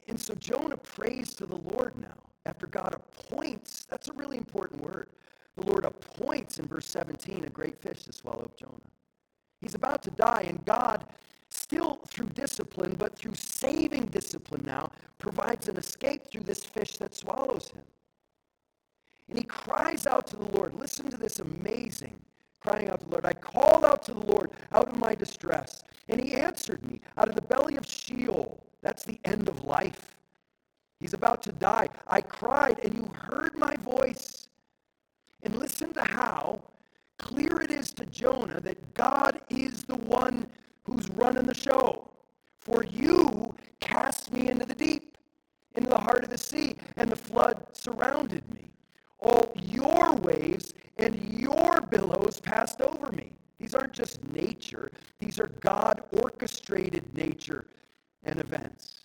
And 0.08 0.18
so 0.20 0.34
Jonah 0.34 0.76
prays 0.76 1.34
to 1.34 1.46
the 1.46 1.56
Lord 1.56 1.96
now 2.00 2.26
after 2.46 2.66
God 2.66 2.94
appoints, 2.94 3.86
that's 3.90 4.08
a 4.08 4.12
really 4.12 4.36
important 4.36 4.80
word. 4.80 5.10
The 5.56 5.66
Lord 5.66 5.84
appoints 5.84 6.58
in 6.58 6.66
verse 6.66 6.86
17 6.86 7.44
a 7.44 7.50
great 7.50 7.80
fish 7.80 8.04
to 8.04 8.12
swallow 8.12 8.44
up 8.44 8.56
Jonah. 8.56 8.90
He's 9.60 9.74
about 9.74 10.02
to 10.02 10.10
die, 10.10 10.44
and 10.46 10.64
God, 10.64 11.06
still 11.50 11.96
through 12.06 12.28
discipline, 12.28 12.94
but 12.98 13.16
through 13.16 13.34
saving 13.34 14.06
discipline 14.06 14.62
now, 14.64 14.90
provides 15.18 15.68
an 15.68 15.76
escape 15.76 16.28
through 16.28 16.42
this 16.42 16.64
fish 16.64 16.98
that 16.98 17.14
swallows 17.14 17.70
him. 17.70 17.84
And 19.28 19.38
he 19.38 19.44
cries 19.44 20.06
out 20.06 20.26
to 20.28 20.36
the 20.36 20.56
Lord. 20.56 20.74
Listen 20.74 21.10
to 21.10 21.16
this 21.16 21.40
amazing 21.40 22.20
crying 22.60 22.88
out 22.88 23.00
to 23.00 23.06
the 23.06 23.12
Lord. 23.12 23.26
I 23.26 23.32
called 23.32 23.84
out 23.84 24.02
to 24.04 24.14
the 24.14 24.20
Lord 24.20 24.50
out 24.72 24.88
of 24.88 24.98
my 24.98 25.14
distress, 25.14 25.84
and 26.08 26.20
he 26.20 26.34
answered 26.34 26.88
me 26.88 27.00
out 27.16 27.28
of 27.28 27.34
the 27.34 27.42
belly 27.42 27.76
of 27.76 27.86
Sheol. 27.86 28.62
That's 28.86 29.02
the 29.02 29.18
end 29.24 29.48
of 29.48 29.64
life. 29.64 30.16
He's 31.00 31.12
about 31.12 31.42
to 31.42 31.50
die. 31.50 31.88
I 32.06 32.20
cried, 32.20 32.78
and 32.78 32.94
you 32.94 33.02
heard 33.06 33.56
my 33.56 33.74
voice. 33.74 34.48
And 35.42 35.56
listen 35.56 35.92
to 35.94 36.04
how 36.04 36.62
clear 37.18 37.60
it 37.62 37.72
is 37.72 37.92
to 37.94 38.06
Jonah 38.06 38.60
that 38.60 38.94
God 38.94 39.40
is 39.50 39.82
the 39.82 39.96
one 39.96 40.48
who's 40.84 41.10
running 41.10 41.48
the 41.48 41.52
show. 41.52 42.12
For 42.60 42.84
you 42.84 43.56
cast 43.80 44.32
me 44.32 44.50
into 44.50 44.64
the 44.64 44.74
deep, 44.74 45.18
into 45.74 45.90
the 45.90 45.98
heart 45.98 46.22
of 46.22 46.30
the 46.30 46.38
sea, 46.38 46.76
and 46.96 47.10
the 47.10 47.16
flood 47.16 47.66
surrounded 47.72 48.48
me. 48.54 48.70
All 49.18 49.52
your 49.56 50.14
waves 50.14 50.74
and 50.96 51.20
your 51.36 51.80
billows 51.80 52.38
passed 52.38 52.80
over 52.80 53.10
me. 53.10 53.32
These 53.58 53.74
aren't 53.74 53.94
just 53.94 54.22
nature, 54.32 54.92
these 55.18 55.40
are 55.40 55.48
God 55.58 56.04
orchestrated 56.12 57.12
nature 57.16 57.66
and 58.26 58.40
events. 58.40 59.00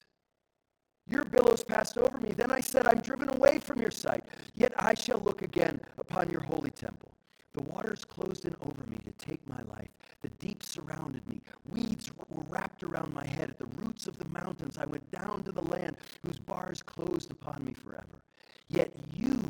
Your 1.09 1.23
billows 1.25 1.63
passed 1.63 1.97
over 1.97 2.17
me. 2.17 2.31
Then 2.31 2.51
I 2.51 2.59
said, 2.61 2.87
I'm 2.87 3.01
driven 3.01 3.29
away 3.29 3.59
from 3.59 3.81
your 3.81 3.91
sight, 3.91 4.23
yet 4.55 4.73
I 4.77 4.93
shall 4.93 5.19
look 5.19 5.41
again 5.41 5.79
upon 5.97 6.29
your 6.29 6.41
holy 6.41 6.71
temple. 6.71 7.11
The 7.53 7.63
waters 7.63 8.05
closed 8.05 8.45
in 8.45 8.55
over 8.61 8.83
me 8.89 8.97
to 9.05 9.11
take 9.25 9.45
my 9.47 9.61
life. 9.63 9.89
The 10.21 10.29
deep 10.29 10.63
surrounded 10.63 11.27
me. 11.27 11.41
Weeds 11.69 12.09
were 12.29 12.43
wrapped 12.47 12.83
around 12.83 13.13
my 13.13 13.25
head. 13.27 13.49
At 13.49 13.59
the 13.59 13.65
roots 13.65 14.07
of 14.07 14.17
the 14.17 14.29
mountains, 14.29 14.77
I 14.77 14.85
went 14.85 15.09
down 15.11 15.43
to 15.43 15.51
the 15.51 15.63
land 15.63 15.97
whose 16.25 16.39
bars 16.39 16.81
closed 16.81 17.31
upon 17.31 17.65
me 17.65 17.73
forever. 17.73 18.23
Yet 18.69 18.95
you 19.13 19.41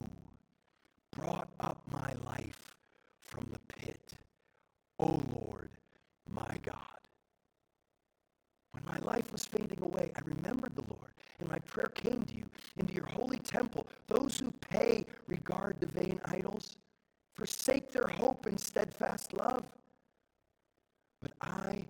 brought 1.16 1.50
up 1.60 1.84
my 1.92 2.14
life 2.26 2.76
from 3.20 3.48
the 3.52 3.60
pit, 3.74 4.14
O 4.98 5.22
Lord, 5.36 5.70
my 6.28 6.58
God. 6.64 7.01
When 8.72 8.86
my 8.86 9.00
life 9.00 9.32
was 9.32 9.46
fading 9.46 9.82
away, 9.82 10.12
I 10.16 10.22
remembered 10.22 10.76
the 10.76 10.90
Lord, 10.90 11.12
and 11.40 11.50
my 11.50 11.60
prayer 11.60 11.90
came 11.90 12.24
to 12.24 12.34
you, 12.34 12.46
into 12.78 12.94
your 12.94 13.06
holy 13.06 13.40
temple. 13.40 13.88
Those 14.08 14.40
who 14.40 14.52
pay 14.52 15.06
regard 15.28 15.82
to 15.82 15.88
vain 15.88 16.22
idols 16.26 16.78
forsake 17.34 17.92
their 17.92 18.08
hope 18.08 18.46
and 18.46 18.60
steadfast 18.60 19.34
love. 19.34 19.64
But 21.22 21.32
I, 21.42 21.84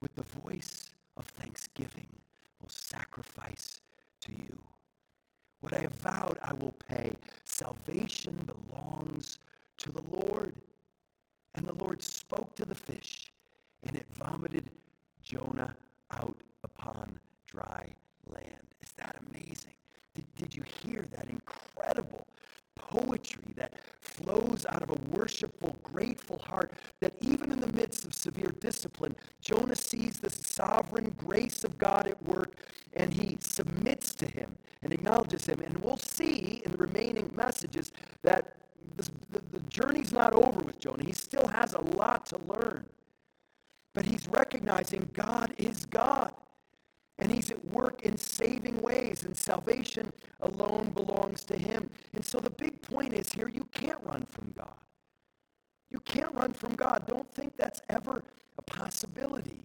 with 0.00 0.14
the 0.14 0.22
voice 0.40 0.90
of 1.16 1.24
thanksgiving, 1.26 2.08
will 2.60 2.70
sacrifice 2.70 3.80
to 4.22 4.32
you. 4.32 4.58
What 5.60 5.74
I 5.74 5.78
have 5.78 5.94
vowed, 5.94 6.38
I 6.42 6.52
will 6.54 6.74
pay. 6.88 7.12
Salvation 7.44 8.36
belongs 8.46 9.38
to 9.78 9.92
the 9.92 10.02
Lord. 10.02 10.54
And 11.54 11.66
the 11.66 11.74
Lord 11.74 12.02
spoke 12.02 12.54
to 12.56 12.64
the 12.64 12.74
fish, 12.74 13.32
and 13.84 13.94
it 13.94 14.06
vomited 14.14 14.70
Jonah 15.22 15.76
out 16.10 16.36
upon 16.64 17.18
dry 17.46 17.94
land. 18.26 18.74
Is 18.80 18.92
that 18.92 19.16
amazing? 19.28 19.74
Did, 20.14 20.34
did 20.34 20.54
you 20.54 20.62
hear 20.82 21.02
that 21.02 21.28
incredible 21.28 22.26
poetry 22.74 23.52
that 23.56 23.74
flows 24.00 24.66
out 24.68 24.82
of 24.82 24.90
a 24.90 25.16
worshipful, 25.16 25.76
grateful 25.92 26.38
heart 26.38 26.72
that 27.00 27.14
even 27.20 27.52
in 27.52 27.60
the 27.60 27.66
midst 27.68 28.04
of 28.04 28.14
severe 28.14 28.52
discipline, 28.60 29.14
Jonah 29.40 29.76
sees 29.76 30.18
the 30.18 30.30
sovereign 30.30 31.14
grace 31.18 31.64
of 31.64 31.78
God 31.78 32.06
at 32.06 32.22
work 32.22 32.56
and 32.94 33.12
he 33.12 33.36
submits 33.40 34.14
to 34.16 34.26
him 34.26 34.56
and 34.82 34.92
acknowledges 34.92 35.46
him. 35.46 35.60
And 35.60 35.76
we'll 35.78 35.96
see 35.96 36.62
in 36.64 36.72
the 36.72 36.78
remaining 36.78 37.30
messages 37.34 37.92
that 38.22 38.56
this, 38.96 39.10
the, 39.30 39.40
the 39.52 39.60
journey's 39.68 40.12
not 40.12 40.32
over 40.34 40.60
with 40.60 40.78
Jonah. 40.78 41.04
He 41.04 41.12
still 41.12 41.46
has 41.46 41.74
a 41.74 41.80
lot 41.80 42.26
to 42.26 42.38
learn. 42.38 42.88
But 43.94 44.06
he's 44.06 44.28
recognizing 44.28 45.08
God 45.12 45.54
is 45.58 45.86
God. 45.86 46.34
And 47.18 47.30
he's 47.30 47.50
at 47.50 47.64
work 47.66 48.02
in 48.02 48.16
saving 48.16 48.80
ways, 48.80 49.24
and 49.24 49.36
salvation 49.36 50.12
alone 50.40 50.90
belongs 50.90 51.44
to 51.44 51.56
him. 51.56 51.90
And 52.14 52.24
so 52.24 52.40
the 52.40 52.50
big 52.50 52.82
point 52.82 53.12
is 53.12 53.30
here 53.30 53.48
you 53.48 53.64
can't 53.70 54.02
run 54.02 54.24
from 54.24 54.52
God. 54.56 54.74
You 55.90 56.00
can't 56.00 56.34
run 56.34 56.52
from 56.54 56.74
God. 56.74 57.06
Don't 57.06 57.30
think 57.34 57.54
that's 57.56 57.82
ever 57.90 58.22
a 58.58 58.62
possibility. 58.62 59.60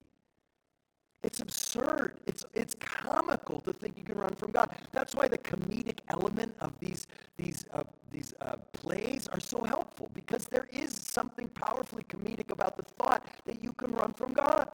It's 1.23 1.39
absurd. 1.39 2.19
It's, 2.27 2.45
it's 2.53 2.75
comical 2.79 3.57
to 3.67 3.73
think 3.73 3.97
you 3.97 4.03
can 4.03 4.17
run 4.17 4.34
from 4.36 4.51
God. 4.51 4.75
That's 4.91 5.15
why 5.15 5.27
the 5.27 5.38
comedic 5.38 5.99
element 6.10 6.56
of 6.60 6.77
these, 6.80 7.08
these, 7.38 7.65
uh, 7.73 7.84
these 8.12 8.34
uh, 8.41 8.58
plays 8.73 9.27
are 9.27 9.39
so 9.39 9.63
helpful 9.63 10.10
because 10.13 10.45
there 10.45 10.67
is 10.71 10.93
something 10.93 11.47
powerfully 11.49 12.03
comedic 12.03 12.51
about 12.51 12.77
the 12.77 12.84
thought 12.84 13.25
that 13.45 13.63
you 13.63 13.73
can 13.73 13.91
run 13.93 14.13
from 14.13 14.34
God. 14.34 14.69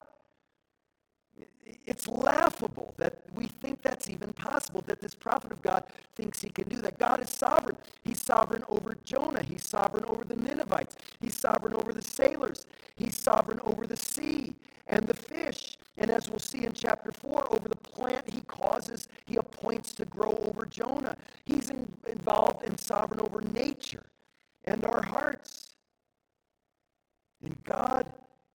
It's 1.86 2.06
laughable 2.06 2.94
that 2.98 3.22
we 3.34 3.46
think 3.46 3.82
that's 3.82 4.08
even 4.08 4.32
possible, 4.32 4.82
that 4.86 5.00
this 5.00 5.14
prophet 5.14 5.50
of 5.50 5.62
God 5.62 5.84
thinks 6.14 6.40
he 6.40 6.50
can 6.50 6.68
do 6.68 6.80
that. 6.82 6.98
God 6.98 7.20
is 7.20 7.30
sovereign. 7.30 7.76
He's 8.02 8.22
sovereign 8.22 8.64
over 8.68 8.96
Jonah. 9.04 9.42
He's 9.42 9.66
sovereign 9.66 10.04
over 10.04 10.24
the 10.24 10.36
Ninevites. 10.36 10.96
He's 11.20 11.36
sovereign 11.36 11.74
over 11.74 11.92
the 11.92 12.02
sailors. 12.02 12.66
He's 12.96 13.16
sovereign 13.16 13.60
over 13.64 13.86
the 13.86 13.96
sea 13.96 14.54
and 14.86 15.06
the 15.06 15.14
fish. 15.14 15.78
And 15.96 16.10
as 16.10 16.28
we'll 16.28 16.38
see 16.38 16.64
in 16.64 16.72
chapter 16.72 17.12
4, 17.12 17.52
over 17.54 17.68
the 17.68 17.76
plant 17.76 18.28
he 18.28 18.40
causes, 18.42 19.08
he 19.26 19.36
appoints 19.36 19.92
to 19.94 20.04
grow 20.04 20.36
over 20.46 20.66
Jonah. 20.66 21.16
He's 21.44 21.70
in, 21.70 21.92
involved 22.06 22.64
and 22.64 22.78
sovereign 22.78 23.20
over 23.20 23.40
nature 23.40 24.06
and 24.64 24.84
our 24.84 25.02
hearts. 25.02 25.74
And 27.42 27.56
God 27.64 28.12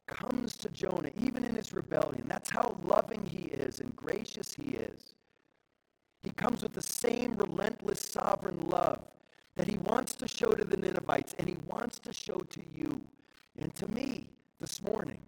comes 0.08 0.58
to 0.58 0.70
Jonah, 0.70 1.12
even 1.22 1.46
in 1.46 1.56
his 1.56 1.72
rebellion. 1.90 2.26
That's 2.28 2.50
how 2.50 2.78
loving 2.84 3.26
he 3.26 3.46
is 3.46 3.80
and 3.80 3.96
gracious 3.96 4.54
he 4.54 4.76
is. 4.76 5.14
He 6.22 6.32
comes 6.32 6.62
with 6.62 6.74
the 6.74 6.82
same 6.82 7.36
relentless 7.36 8.00
sovereign 8.00 8.70
love 8.70 9.00
that 9.56 9.68
he 9.68 9.78
wants 9.78 10.14
to 10.16 10.28
show 10.28 10.52
to 10.52 10.64
the 10.66 10.78
Ninevites 10.78 11.36
and 11.40 11.48
he 11.48 11.58
wants 11.66 12.00
to 12.00 12.14
show 12.14 12.40
to 12.40 12.62
you 12.76 13.02
and 13.58 13.74
to 13.76 13.88
me 13.88 14.30
this 14.60 14.82
morning. 14.82 15.22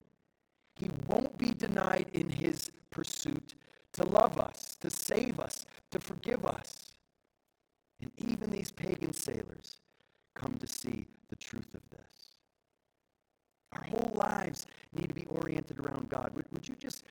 He 0.76 0.90
won't 1.08 1.38
be 1.38 1.54
denied 1.54 2.08
in 2.14 2.30
his 2.30 2.72
pursuit 2.92 3.56
to 3.94 4.04
love 4.06 4.40
us, 4.40 4.78
to 4.82 4.90
save 4.90 5.40
us, 5.40 5.66
to 5.92 6.00
forgive 6.00 6.46
us. 6.46 6.94
And 8.02 8.12
even 8.18 8.50
these 8.50 8.72
pagan 8.72 9.14
sailors 9.14 9.80
come 10.34 10.58
to 10.58 10.68
see 10.68 11.08
the 11.30 11.36
truth 11.36 11.74
of 11.74 11.82
this. 11.90 12.12
Our 13.74 13.84
whole 13.84 14.14
lives 14.16 14.66
oriented 15.72 15.86
around 15.86 16.10
God. 16.10 16.32
Would, 16.36 16.46
would 16.52 16.68
you 16.68 16.76
just 16.80 17.06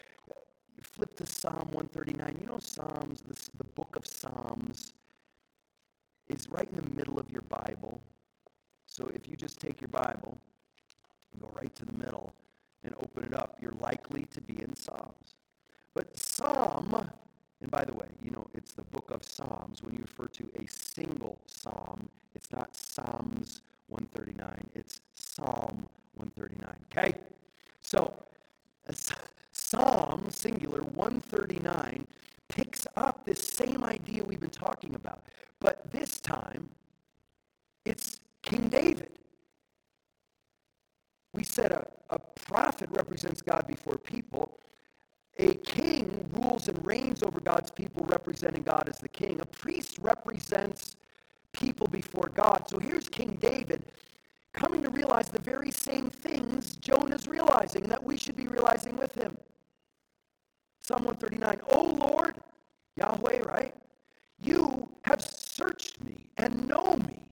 flip 0.83 1.15
to 1.17 1.27
Psalm 1.27 1.71
139? 1.73 2.39
You 2.41 2.47
know, 2.47 2.59
Psalms, 2.59 3.23
this, 3.27 3.51
the 3.57 3.65
book 3.65 3.97
of 3.97 4.07
Psalms, 4.07 4.93
is 6.29 6.49
right 6.49 6.69
in 6.71 6.77
the 6.77 6.91
middle 6.91 7.19
of 7.19 7.31
your 7.31 7.43
Bible. 7.43 8.01
So 8.87 9.11
if 9.15 9.29
you 9.29 9.37
just 9.37 9.61
take 9.61 9.81
your 9.81 9.89
Bible 9.89 10.39
and 11.33 11.41
go 11.41 11.51
right 11.55 11.75
to 11.77 11.85
the 11.85 11.93
middle 11.93 12.33
and 12.83 12.95
open 12.97 13.25
it 13.25 13.35
up, 13.35 13.59
you're 13.61 13.75
likely 13.81 14.25
to 14.27 14.41
be 14.41 14.63
in 14.63 14.75
Psalms. 14.75 15.35
But 15.95 16.17
Psalm, 16.17 17.11
and 17.61 17.71
by 17.71 17.85
the 17.85 17.93
way, 17.93 18.07
you 18.23 18.31
know, 18.31 18.47
it's 18.55 18.73
the 18.73 18.85
book 18.85 19.11
of 19.11 19.23
Psalms. 19.23 19.83
When 19.83 19.95
you 19.95 20.01
refer 20.01 20.27
to 20.27 20.51
a 20.57 20.67
single 20.67 21.39
psalm, 21.47 22.09
it's 22.35 22.51
not 22.53 22.75
Psalms 22.75 23.63
139, 23.89 24.71
it's 24.75 25.01
Psalm 25.15 25.89
139. 26.15 26.77
Okay? 26.91 27.15
So, 27.81 28.15
Psalm, 29.53 30.27
singular, 30.31 30.83
139, 30.83 32.07
picks 32.49 32.87
up 32.97 33.25
this 33.25 33.47
same 33.47 33.85
idea 33.85 34.23
we've 34.25 34.41
been 34.41 34.51
talking 34.51 34.95
about. 34.95 35.25
But 35.61 35.91
this 35.93 36.21
time, 36.21 36.69
it's 37.85 38.21
King 38.43 38.69
David. 38.69 39.13
We 41.33 41.45
said 41.45 41.71
a, 41.71 41.87
a 42.11 42.19
prophet 42.19 42.89
represents 42.91 43.43
God 43.43 43.67
before 43.67 43.97
people. 43.97 44.59
A 45.39 45.55
king 45.55 46.29
rules 46.33 46.60
and 46.71 46.87
reigns 46.87 47.23
over 47.23 47.41
God's 47.41 47.71
people, 47.71 48.05
representing 48.07 48.63
God 48.63 48.89
as 48.89 48.99
the 48.99 49.09
king. 49.09 49.41
A 49.41 49.47
priest 49.47 49.99
represents 49.99 50.97
people 51.53 51.87
before 51.87 52.31
God. 52.35 52.69
So 52.69 52.79
here's 52.79 53.09
King 53.09 53.37
David 53.41 53.85
coming 54.53 54.83
to 54.83 54.91
realize 54.91 55.29
the 55.29 55.41
very 55.41 55.71
same 55.71 56.11
things 56.11 56.77
Jonah's 56.77 57.29
realizing 57.29 57.83
and 57.83 57.93
that 57.93 58.03
we 58.03 58.17
should 58.17 58.37
be 58.37 58.49
realizing 58.49 58.97
with 58.97 59.15
him. 59.15 59.37
Psalm 60.81 61.05
139, 61.05 61.61
O 61.71 61.83
Lord, 61.83 62.37
Yahweh, 62.97 63.43
right? 63.43 63.75
You 64.43 64.89
have 65.03 65.21
searched 65.21 66.03
me 66.03 66.31
and 66.39 66.67
know 66.67 66.97
me. 66.97 67.31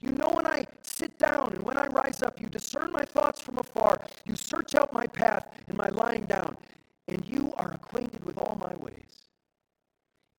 You 0.00 0.12
know 0.12 0.28
when 0.28 0.46
I 0.46 0.66
sit 0.82 1.18
down 1.18 1.52
and 1.52 1.62
when 1.62 1.76
I 1.76 1.86
rise 1.86 2.22
up. 2.22 2.40
You 2.40 2.48
discern 2.48 2.92
my 2.92 3.04
thoughts 3.04 3.40
from 3.40 3.58
afar. 3.58 4.02
You 4.24 4.36
search 4.36 4.74
out 4.74 4.92
my 4.92 5.06
path 5.06 5.48
and 5.68 5.76
my 5.76 5.88
lying 5.88 6.24
down. 6.24 6.56
And 7.08 7.26
you 7.26 7.52
are 7.56 7.72
acquainted 7.72 8.24
with 8.24 8.38
all 8.38 8.56
my 8.56 8.74
ways. 8.76 9.28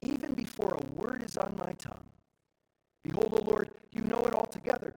Even 0.02 0.34
before 0.34 0.74
a 0.74 0.86
word 1.00 1.24
is 1.24 1.38
on 1.38 1.56
my 1.58 1.74
tongue. 1.74 2.06
Behold, 3.04 3.34
O 3.34 3.42
Lord, 3.44 3.72
you 3.92 4.02
know 4.02 4.24
it 4.26 4.34
altogether. 4.34 4.94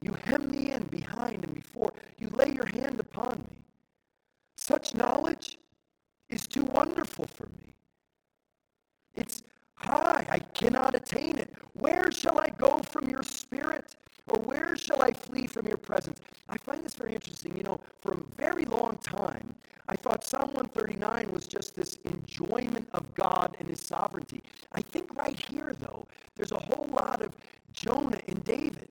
You 0.00 0.12
hem 0.24 0.50
me 0.50 0.72
in 0.72 0.84
behind 0.84 1.44
and 1.44 1.54
before. 1.54 1.92
lay 2.20 2.52
your 2.52 2.66
hand 2.66 3.00
upon 3.00 3.38
me. 3.50 3.64
Such 4.56 4.94
knowledge 4.94 5.58
is 6.28 6.46
too 6.46 6.64
wonderful 6.64 7.26
for 7.26 7.46
me. 7.58 7.76
It's 9.14 9.42
high, 9.74 10.26
I 10.28 10.38
cannot 10.38 10.94
attain 10.94 11.38
it. 11.38 11.52
Where 11.74 12.10
shall 12.10 12.38
I 12.38 12.48
go 12.48 12.78
from 12.82 13.08
your 13.08 13.22
spirit? 13.22 13.96
Or 14.28 14.40
where 14.40 14.76
shall 14.76 15.02
I 15.02 15.12
flee 15.12 15.41
from 15.52 15.66
your 15.66 15.76
presence? 15.76 16.20
I 16.48 16.56
find 16.56 16.84
this 16.84 16.94
very 16.94 17.14
interesting. 17.14 17.56
You 17.56 17.62
know, 17.62 17.80
for 18.00 18.12
a 18.12 18.16
very 18.36 18.64
long 18.64 18.96
time, 18.98 19.54
I 19.88 19.96
thought 19.96 20.24
Psalm 20.24 20.54
139 20.54 21.32
was 21.32 21.46
just 21.46 21.76
this 21.76 21.98
enjoyment 22.04 22.88
of 22.92 23.14
God 23.14 23.56
and 23.58 23.68
his 23.68 23.80
sovereignty. 23.80 24.42
I 24.72 24.80
think 24.80 25.14
right 25.16 25.38
here, 25.38 25.74
though, 25.80 26.06
there's 26.34 26.52
a 26.52 26.58
whole 26.58 26.88
lot 26.92 27.20
of 27.20 27.36
Jonah 27.72 28.20
and 28.28 28.42
David. 28.44 28.88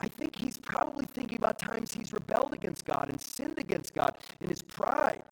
I 0.00 0.08
think 0.08 0.36
he's 0.36 0.58
probably 0.58 1.06
thinking 1.06 1.38
about 1.38 1.58
times 1.58 1.92
he's 1.92 2.12
rebelled 2.12 2.52
against 2.52 2.84
God 2.84 3.08
and 3.08 3.20
sinned 3.20 3.58
against 3.58 3.94
God 3.94 4.18
in 4.40 4.48
his 4.48 4.60
pride, 4.60 5.22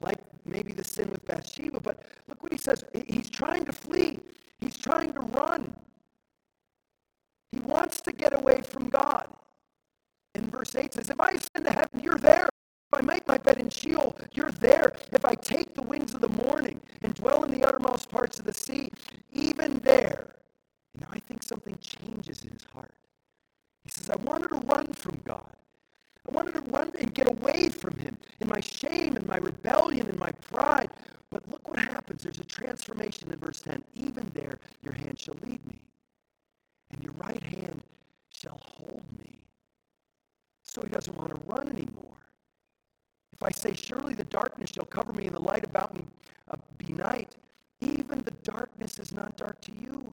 like 0.00 0.18
maybe 0.44 0.72
the 0.72 0.84
sin 0.84 1.10
with 1.10 1.24
Bathsheba. 1.24 1.80
But 1.80 2.02
look 2.28 2.42
what 2.42 2.52
he 2.52 2.58
says. 2.58 2.84
He's 3.06 3.28
trying 3.28 3.64
to 3.64 3.72
flee, 3.72 4.20
he's 4.60 4.76
trying 4.78 5.12
to 5.14 5.20
run. 5.20 5.74
He 7.50 7.58
wants 7.60 8.00
to 8.02 8.12
get 8.12 8.32
away 8.32 8.62
from 8.62 8.88
God. 8.88 9.28
In 10.34 10.48
verse 10.50 10.74
8 10.74 10.94
says, 10.94 11.10
If 11.10 11.20
I 11.20 11.32
ascend 11.32 11.66
to 11.66 11.72
heaven, 11.72 12.00
you're 12.02 12.18
there. 12.18 12.48
If 12.92 13.00
I 13.00 13.02
make 13.02 13.26
my 13.26 13.38
bed 13.38 13.58
in 13.58 13.70
Sheol, 13.70 14.16
you're 14.32 14.50
there. 14.52 14.92
If 15.12 15.24
I 15.24 15.34
take 15.34 15.74
the 15.74 15.82
wings 15.82 16.14
of 16.14 16.20
the 16.20 16.28
morning 16.62 16.80
and 17.02 17.14
dwell 17.14 17.44
in 17.44 17.58
the 17.58 17.66
uttermost 17.66 18.08
parts 18.10 18.38
of 18.38 18.44
the 18.44 18.52
sea, 18.52 18.92
even 19.32 19.78
there. 19.80 20.36
You 20.94 21.00
know, 21.00 21.08
I 21.10 21.18
think 21.18 21.42
something 21.42 21.76
changes 21.80 22.44
in 22.44 22.50
his 22.50 22.64
heart. 22.64 22.94
He 23.82 23.90
says, 23.90 24.10
I 24.10 24.16
wanted 24.16 24.48
to 24.50 24.56
run 24.56 24.92
from 24.92 25.18
God. 25.24 25.56
I 26.28 26.32
wanted 26.32 26.54
to 26.54 26.60
run 26.60 26.92
and 27.00 27.12
get 27.14 27.28
away 27.28 27.68
from 27.68 27.96
him 27.98 28.16
in 28.40 28.48
my 28.48 28.60
shame 28.60 29.16
and 29.16 29.26
my 29.26 29.38
rebellion 29.38 30.06
and 30.06 30.18
my 30.18 30.30
pride. 30.30 30.90
But 31.30 31.50
look 31.50 31.68
what 31.68 31.80
happens. 31.80 32.22
There's 32.22 32.38
a 32.38 32.44
transformation 32.44 33.32
in 33.32 33.38
verse 33.40 33.60
10. 33.60 33.82
Even 33.94 34.30
there, 34.34 34.58
your 34.84 34.92
hand 34.92 35.18
shall 35.18 35.34
lead 35.42 35.66
me 35.66 35.82
and 36.92 37.02
your 37.02 37.14
right 37.14 37.42
hand 37.42 37.82
shall 38.28 38.60
hold 38.62 39.02
me. 39.18 39.42
So 40.62 40.82
he 40.82 40.88
doesn't 40.88 41.16
want 41.16 41.30
to 41.30 41.40
run 41.46 41.68
anymore. 41.68 42.22
If 43.32 43.42
I 43.42 43.50
say, 43.50 43.74
Surely 43.74 44.14
the 44.14 44.24
darkness 44.24 44.70
shall 44.70 44.84
cover 44.84 45.12
me, 45.12 45.26
and 45.26 45.34
the 45.34 45.40
light 45.40 45.64
about 45.64 45.94
me 45.96 46.04
uh, 46.50 46.56
be 46.78 46.92
night, 46.92 47.36
even 47.80 48.22
the 48.22 48.30
darkness 48.42 48.98
is 48.98 49.12
not 49.12 49.36
dark 49.36 49.60
to 49.62 49.72
you. 49.72 50.12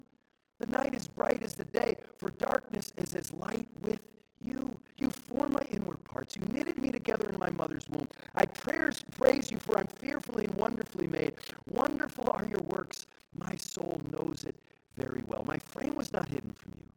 The 0.60 0.68
night 0.68 0.94
is 0.94 1.08
bright 1.08 1.44
as 1.44 1.54
the 1.54 1.66
day, 1.66 1.98
for 2.18 2.30
darkness 2.32 2.94
is 2.98 3.16
as 3.16 3.32
light 3.32 3.68
with 3.82 4.02
you. 4.42 4.78
You 4.98 5.10
formed 5.10 5.54
my 5.54 5.66
inward 5.72 6.04
parts. 6.04 6.36
You 6.36 6.42
knitted 6.52 6.78
me 6.78 6.92
together 6.92 7.30
in 7.30 7.40
my 7.40 7.50
mother's 7.50 7.88
womb. 7.90 8.08
I 8.36 8.46
prayers, 8.46 9.04
praise 9.18 9.52
you, 9.52 9.58
for 9.60 9.78
I'm 9.78 9.88
fearfully 9.88 10.46
and 10.46 10.56
wonderfully 10.56 11.08
made. 11.08 11.36
Wonderful 11.70 12.30
are 12.32 12.46
your 12.46 12.62
works. 12.62 13.06
My 13.38 13.56
soul 13.56 14.02
knows 14.12 14.46
it 14.46 14.56
very 14.98 15.24
well. 15.28 15.44
My 15.46 15.58
frame 15.58 15.96
was 15.96 16.12
not 16.12 16.28
hidden 16.28 16.54
from 16.54 16.74
you 16.78 16.90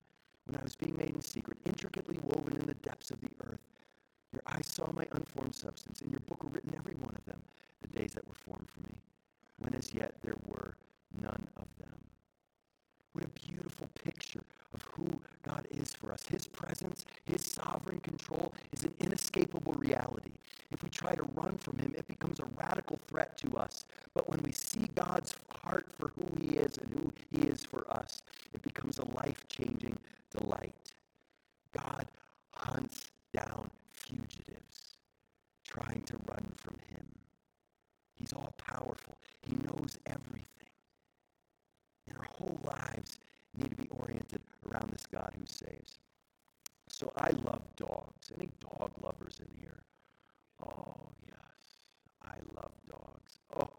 when 0.46 0.58
I 0.60 0.64
was 0.64 0.76
being 0.76 0.96
made 0.96 1.14
in 1.14 1.20
secret, 1.22 1.58
intricately 1.64 2.18
woven 2.22 2.56
in 2.56 2.66
the 2.66 2.74
depths 2.74 3.10
of 3.10 3.20
the 3.20 3.30
earth. 3.44 3.60
Your 4.32 4.42
eyes 4.46 4.66
saw 4.66 4.90
my 4.92 5.06
unformed 5.12 5.51
substance. 5.62 6.02
In 6.02 6.10
your 6.10 6.20
book 6.20 6.42
were 6.42 6.50
written 6.50 6.74
every 6.76 6.94
one 6.94 7.14
of 7.16 7.24
them, 7.24 7.40
the 7.80 7.98
days 7.98 8.12
that 8.14 8.26
were 8.26 8.34
formed 8.34 8.68
for 8.68 8.80
me, 8.80 8.94
when 9.58 9.74
as 9.74 9.94
yet 9.94 10.14
there 10.22 10.36
were 10.46 10.74
none 11.20 11.46
of 11.56 11.66
them. 11.78 11.94
What 13.12 13.24
a 13.24 13.46
beautiful 13.46 13.88
picture 14.02 14.42
of 14.74 14.82
who 14.82 15.20
God 15.42 15.66
is 15.70 15.94
for 15.94 16.12
us. 16.12 16.24
His 16.26 16.46
presence, 16.46 17.04
His 17.24 17.44
sovereign 17.44 18.00
control 18.00 18.54
is 18.72 18.84
an 18.84 18.94
inescapable 19.00 19.74
reality. 19.74 20.32
If 20.70 20.82
we 20.82 20.88
try 20.88 21.14
to 21.14 21.22
run 21.34 21.58
from 21.58 21.78
Him, 21.78 21.94
it 21.96 22.08
becomes 22.08 22.40
a 22.40 22.46
radical 22.56 22.98
threat 23.06 23.36
to 23.38 23.58
us. 23.58 23.84
But 24.14 24.30
when 24.30 24.42
we 24.42 24.52
see 24.52 24.88
God's 24.94 25.34
heart 25.50 25.86
for 25.98 26.08
who 26.08 26.26
He 26.40 26.56
is 26.56 26.78
and 26.78 26.90
who 26.94 27.12
He 27.30 27.48
is 27.48 27.66
for 27.66 27.84
us, 27.92 28.22
it 28.54 28.62
becomes 28.62 28.98
a 28.98 29.04
life 29.04 29.44
changing 29.48 29.98
delight. 30.30 30.74
God 31.72 32.06
hunts 32.54 33.08
down 33.34 33.70
fugitives 33.90 34.92
trying 35.72 36.02
to 36.02 36.14
run 36.28 36.44
from 36.56 36.76
Him. 36.88 37.06
He's 38.18 38.32
all 38.32 38.54
powerful, 38.58 39.18
He 39.42 39.54
knows 39.56 39.98
everything. 40.06 40.46
And 42.08 42.18
our 42.18 42.24
whole 42.24 42.58
lives 42.64 43.18
need 43.56 43.70
to 43.70 43.76
be 43.76 43.88
oriented 43.90 44.40
around 44.70 44.90
this 44.92 45.06
God 45.06 45.32
who 45.38 45.46
saves. 45.72 45.98
So 46.88 47.12
I 47.16 47.30
love 47.30 47.62
dogs. 47.76 48.32
Any 48.36 48.50
dog 48.60 48.90
lovers 49.02 49.40
in 49.40 49.58
here? 49.58 49.82
Oh, 50.64 51.08
yes. 51.26 51.78
I 52.22 52.36
love 52.54 52.72
dogs. 52.88 53.38
Oh. 53.56 53.70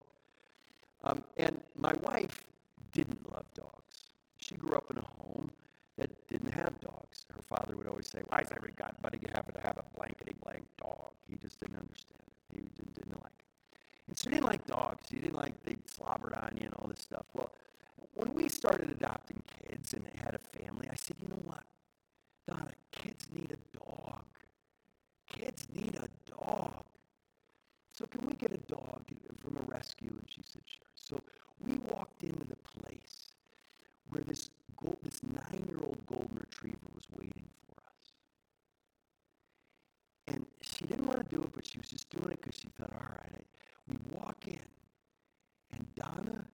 Um, 1.04 1.24
and 1.38 1.60
my 1.78 1.94
wife 2.02 2.46
didn't 2.92 3.30
love 3.32 3.46
dogs. 3.54 4.14
She 4.38 4.56
grew 4.56 4.76
up 4.76 4.90
in 4.90 4.98
a 4.98 5.02
home 5.02 5.52
that 5.98 6.28
didn't 6.28 6.52
have 6.52 6.80
dogs. 6.82 7.26
Her 7.34 7.42
father 7.42 7.78
would 7.78 7.88
always 7.88 8.08
say, 8.08 8.22
Why 8.28 8.40
is 8.40 8.50
everybody 8.56 9.20
having 9.34 9.54
to 9.54 9.62
have 9.62 9.78
a 9.78 9.98
blankety 9.98 10.36
blank 10.44 10.66
dog? 10.78 11.12
He 11.30 11.36
just 11.36 11.60
didn't 11.60 11.78
understand 11.78 12.24
it. 12.28 12.58
He 12.58 12.62
didn't, 12.76 12.96
didn't 12.96 13.22
like 13.22 13.32
it. 13.40 13.46
And 14.08 14.18
so 14.18 14.30
he 14.30 14.36
didn't 14.36 14.48
like 14.48 14.66
dogs. 14.66 15.06
He 15.10 15.20
didn't 15.20 15.36
like 15.36 15.62
they 15.64 15.78
slobbered 15.86 16.34
on 16.34 16.58
you 16.60 16.66
and 16.66 16.74
all 16.76 16.88
this 16.88 17.00
stuff. 17.00 17.26
Well, 17.34 17.52
when 18.14 18.34
we 18.34 18.50
started 18.50 18.92
adopting 18.92 19.42
kids 19.62 19.94
and 19.94 20.06
had 20.22 20.36
a 20.36 20.60
family, 20.60 20.88
I 20.92 20.96
said, 20.96 21.18
you 21.22 21.30
know 21.30 21.42
what? 21.44 21.64
Donna, 22.48 22.72
kids 22.92 23.28
need 23.34 23.52
a 23.52 23.78
dog. 23.78 24.24
Kids 25.30 25.68
need 25.74 25.96
a 25.96 26.08
dog. 26.30 26.84
So 27.92 28.06
can 28.06 28.26
we 28.26 28.34
get 28.34 28.52
a 28.52 28.58
dog 28.58 29.04
from 29.40 29.58
a 29.58 29.62
rescue? 29.62 30.10
And 30.10 30.26
she 30.28 30.42
said, 30.44 30.62
sure. 30.66 30.88
So 30.96 31.22
we 31.66 31.78
walked 31.90 32.24
into 32.24 32.46
the 32.46 32.56
place 32.56 33.34
where 34.10 34.24
this 34.24 34.50
gold, 34.78 34.98
this 35.04 35.22
nine-year-old 35.24 36.06
golden 36.08 36.38
retriever 36.38 36.88
was 36.94 37.06
waiting 37.12 37.46
for 37.66 37.78
us. 37.78 38.14
And 40.28 40.46
she 40.62 40.86
didn't 40.86 41.06
want 41.06 41.28
to 41.28 41.36
do 41.36 41.44
it, 41.44 41.52
but 41.54 41.66
she 41.66 41.78
was 41.78 41.90
just 41.90 42.10
doing 42.10 42.32
it 42.32 42.42
because 42.42 42.60
she 42.60 42.68
thought, 42.78 42.92
all 42.94 43.08
right, 43.08 43.32
I, 43.36 43.42
we 43.88 43.98
walk 44.12 44.48
in, 44.48 44.60
and 45.72 45.96
Donna 45.96 46.46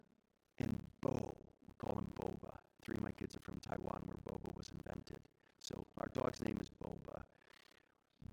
and 0.60 0.80
Bo, 1.02 1.36
we 1.68 1.74
call 1.78 1.98
him 1.98 2.08
Boba. 2.20 2.54
Three 2.84 2.96
of 2.98 3.04
my 3.04 3.12
kids 3.12 3.36
are 3.36 3.42
from 3.42 3.59
Taiwan 3.70 4.02
where 4.06 4.18
Boba 4.26 4.56
was 4.56 4.70
invented. 4.72 5.22
So 5.60 5.86
our 6.00 6.08
dog's 6.14 6.44
name 6.44 6.58
is 6.62 6.70
Boba. 6.84 7.22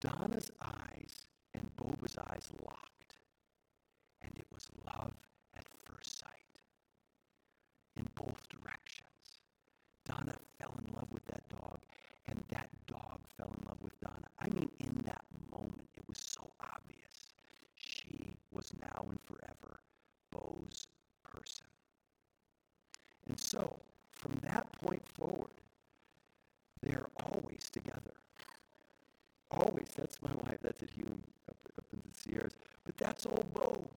Donna's 0.01 0.51
eyes 0.61 1.27
and 1.55 1.71
Boba's 1.77 2.17
eyes 2.19 2.49
locked. 2.65 3.15
And 4.23 4.33
it 4.37 4.47
was 4.53 4.67
love 4.87 5.15
at 5.57 5.65
first 5.85 6.19
sight 6.19 6.31
in 7.97 8.09
both 8.15 8.49
directions. 8.49 9.41
Donna 10.05 10.35
fell 10.59 10.75
in 10.79 10.95
love 10.95 11.11
with 11.11 11.25
that 11.27 11.49
dog, 11.49 11.81
and 12.27 12.43
that 12.51 12.69
dog 12.87 13.21
fell 13.37 13.53
in 13.59 13.67
love 13.67 13.79
with 13.83 13.99
Donna. 14.01 14.29
I 14.39 14.49
mean, 14.49 14.71
in 14.79 15.03
that 15.05 15.25
moment, 15.51 15.89
it 15.97 16.05
was 16.09 16.19
so 16.19 16.53
obvious. 16.61 17.33
She 17.75 18.37
was 18.53 18.73
now 18.81 19.07
and 19.09 19.21
forever 19.23 19.81
Bo's 20.31 20.89
person. 21.25 21.67
And 23.29 23.39
so, 23.39 23.81
from 24.13 24.33
that 24.43 24.71
point 24.73 25.03
forward, 25.09 25.51
they're 26.83 27.09
always 27.33 27.69
together. 27.73 28.15
Always. 29.51 29.86
That's 29.97 30.21
my 30.23 30.33
wife. 30.45 30.59
That's 30.63 30.83
at 30.83 30.91
Hume 30.91 31.23
up, 31.49 31.57
up 31.79 31.85
in 31.93 32.01
the 32.01 32.15
Sierras. 32.19 32.57
But 32.85 32.97
that's 32.97 33.27
old 33.27 33.53
Bo. 33.55 33.89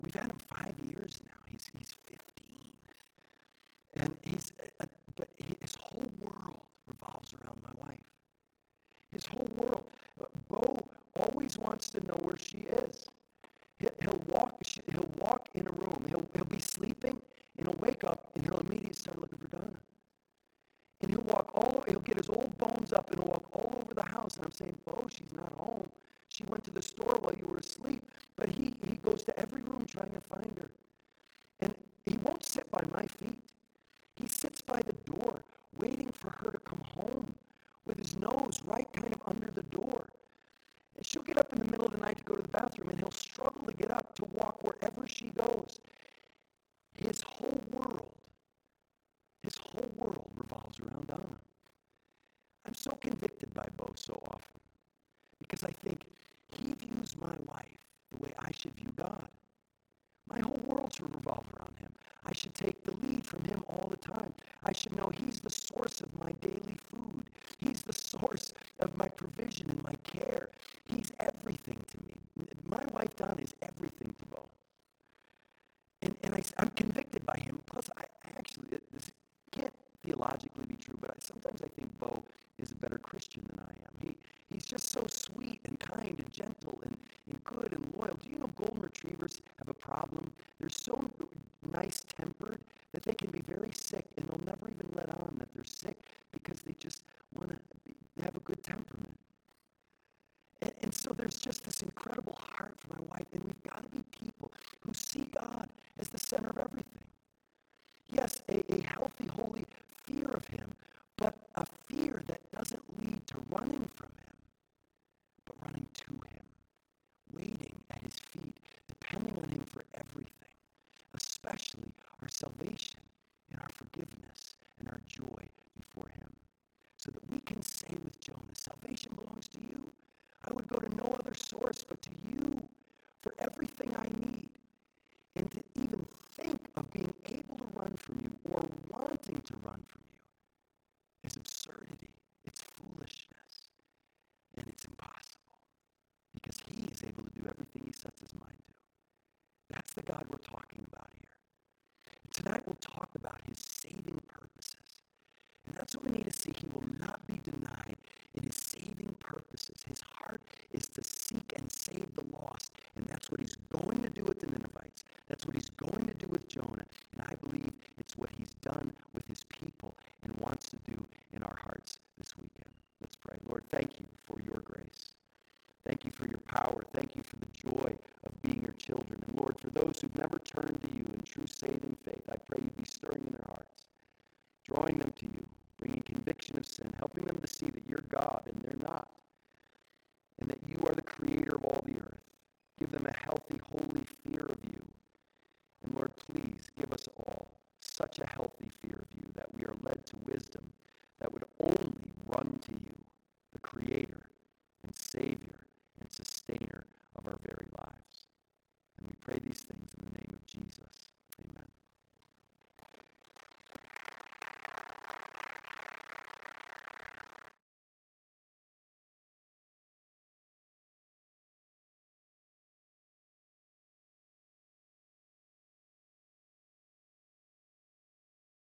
We've 0.00 0.14
had 0.14 0.30
him 0.30 0.38
five 0.48 0.74
years 0.90 1.20
now. 1.24 1.40
He's, 1.46 1.68
he's 1.76 1.94
15. 2.06 2.18
And 3.94 4.16
he's, 4.22 4.52
uh, 4.80 4.84
but 5.16 5.28
his 5.60 5.74
whole 5.74 6.10
world 6.20 6.60
revolves 6.86 7.34
around 7.34 7.60
my 7.62 7.88
wife. 7.88 7.98
His 9.12 9.26
whole 9.26 9.48
world. 9.56 9.84
Bo 10.48 10.88
always 11.16 11.58
wants 11.58 11.90
to 11.90 12.06
know 12.06 12.18
where 12.22 12.36
she 12.36 12.58
is. 12.58 13.06
He'll 13.78 14.22
walk, 14.26 14.62
he'll 14.90 15.10
walk 15.18 15.48
in 15.54 15.66
a 15.66 15.72
room. 15.72 16.04
He'll, 16.08 16.28
he'll 16.34 16.44
be 16.44 16.60
sleeping 16.60 17.20
and 17.56 17.66
he'll 17.66 17.76
wake 17.78 18.04
up 18.04 18.30
and 18.34 18.44
he'll 18.44 18.58
immediately 18.58 18.94
start 18.94 19.20
looking 19.20 19.38
for 19.38 19.46
Donna. 19.46 19.78
And 21.00 21.10
he'll 21.10 21.20
walk 21.22 21.50
all 21.54 21.84
he'll 21.88 22.00
get 22.00 22.16
his 22.16 22.28
old 22.28 22.56
bones 22.58 22.92
up 22.92 23.10
and 23.10 23.20
he'll 23.20 23.30
walk 23.30 23.44
house. 24.28 24.36
And 24.36 24.46
I'm 24.46 24.52
saying, 24.52 24.78
Bo, 24.86 25.06
she's 25.10 25.32
not 25.34 25.52
home. 25.52 25.88
She 26.28 26.44
went 26.44 26.64
to 26.64 26.70
the 26.70 26.82
store 26.82 27.18
while 27.20 27.34
you 27.34 27.46
were 27.46 27.58
asleep. 27.58 28.02
But 28.36 28.48
he, 28.50 28.74
he 28.88 28.96
goes 28.98 29.22
to 29.24 29.38
every 29.40 29.62
room 29.62 29.86
trying 29.86 30.12
to 30.12 30.20
find 30.20 30.58
her. 30.60 30.70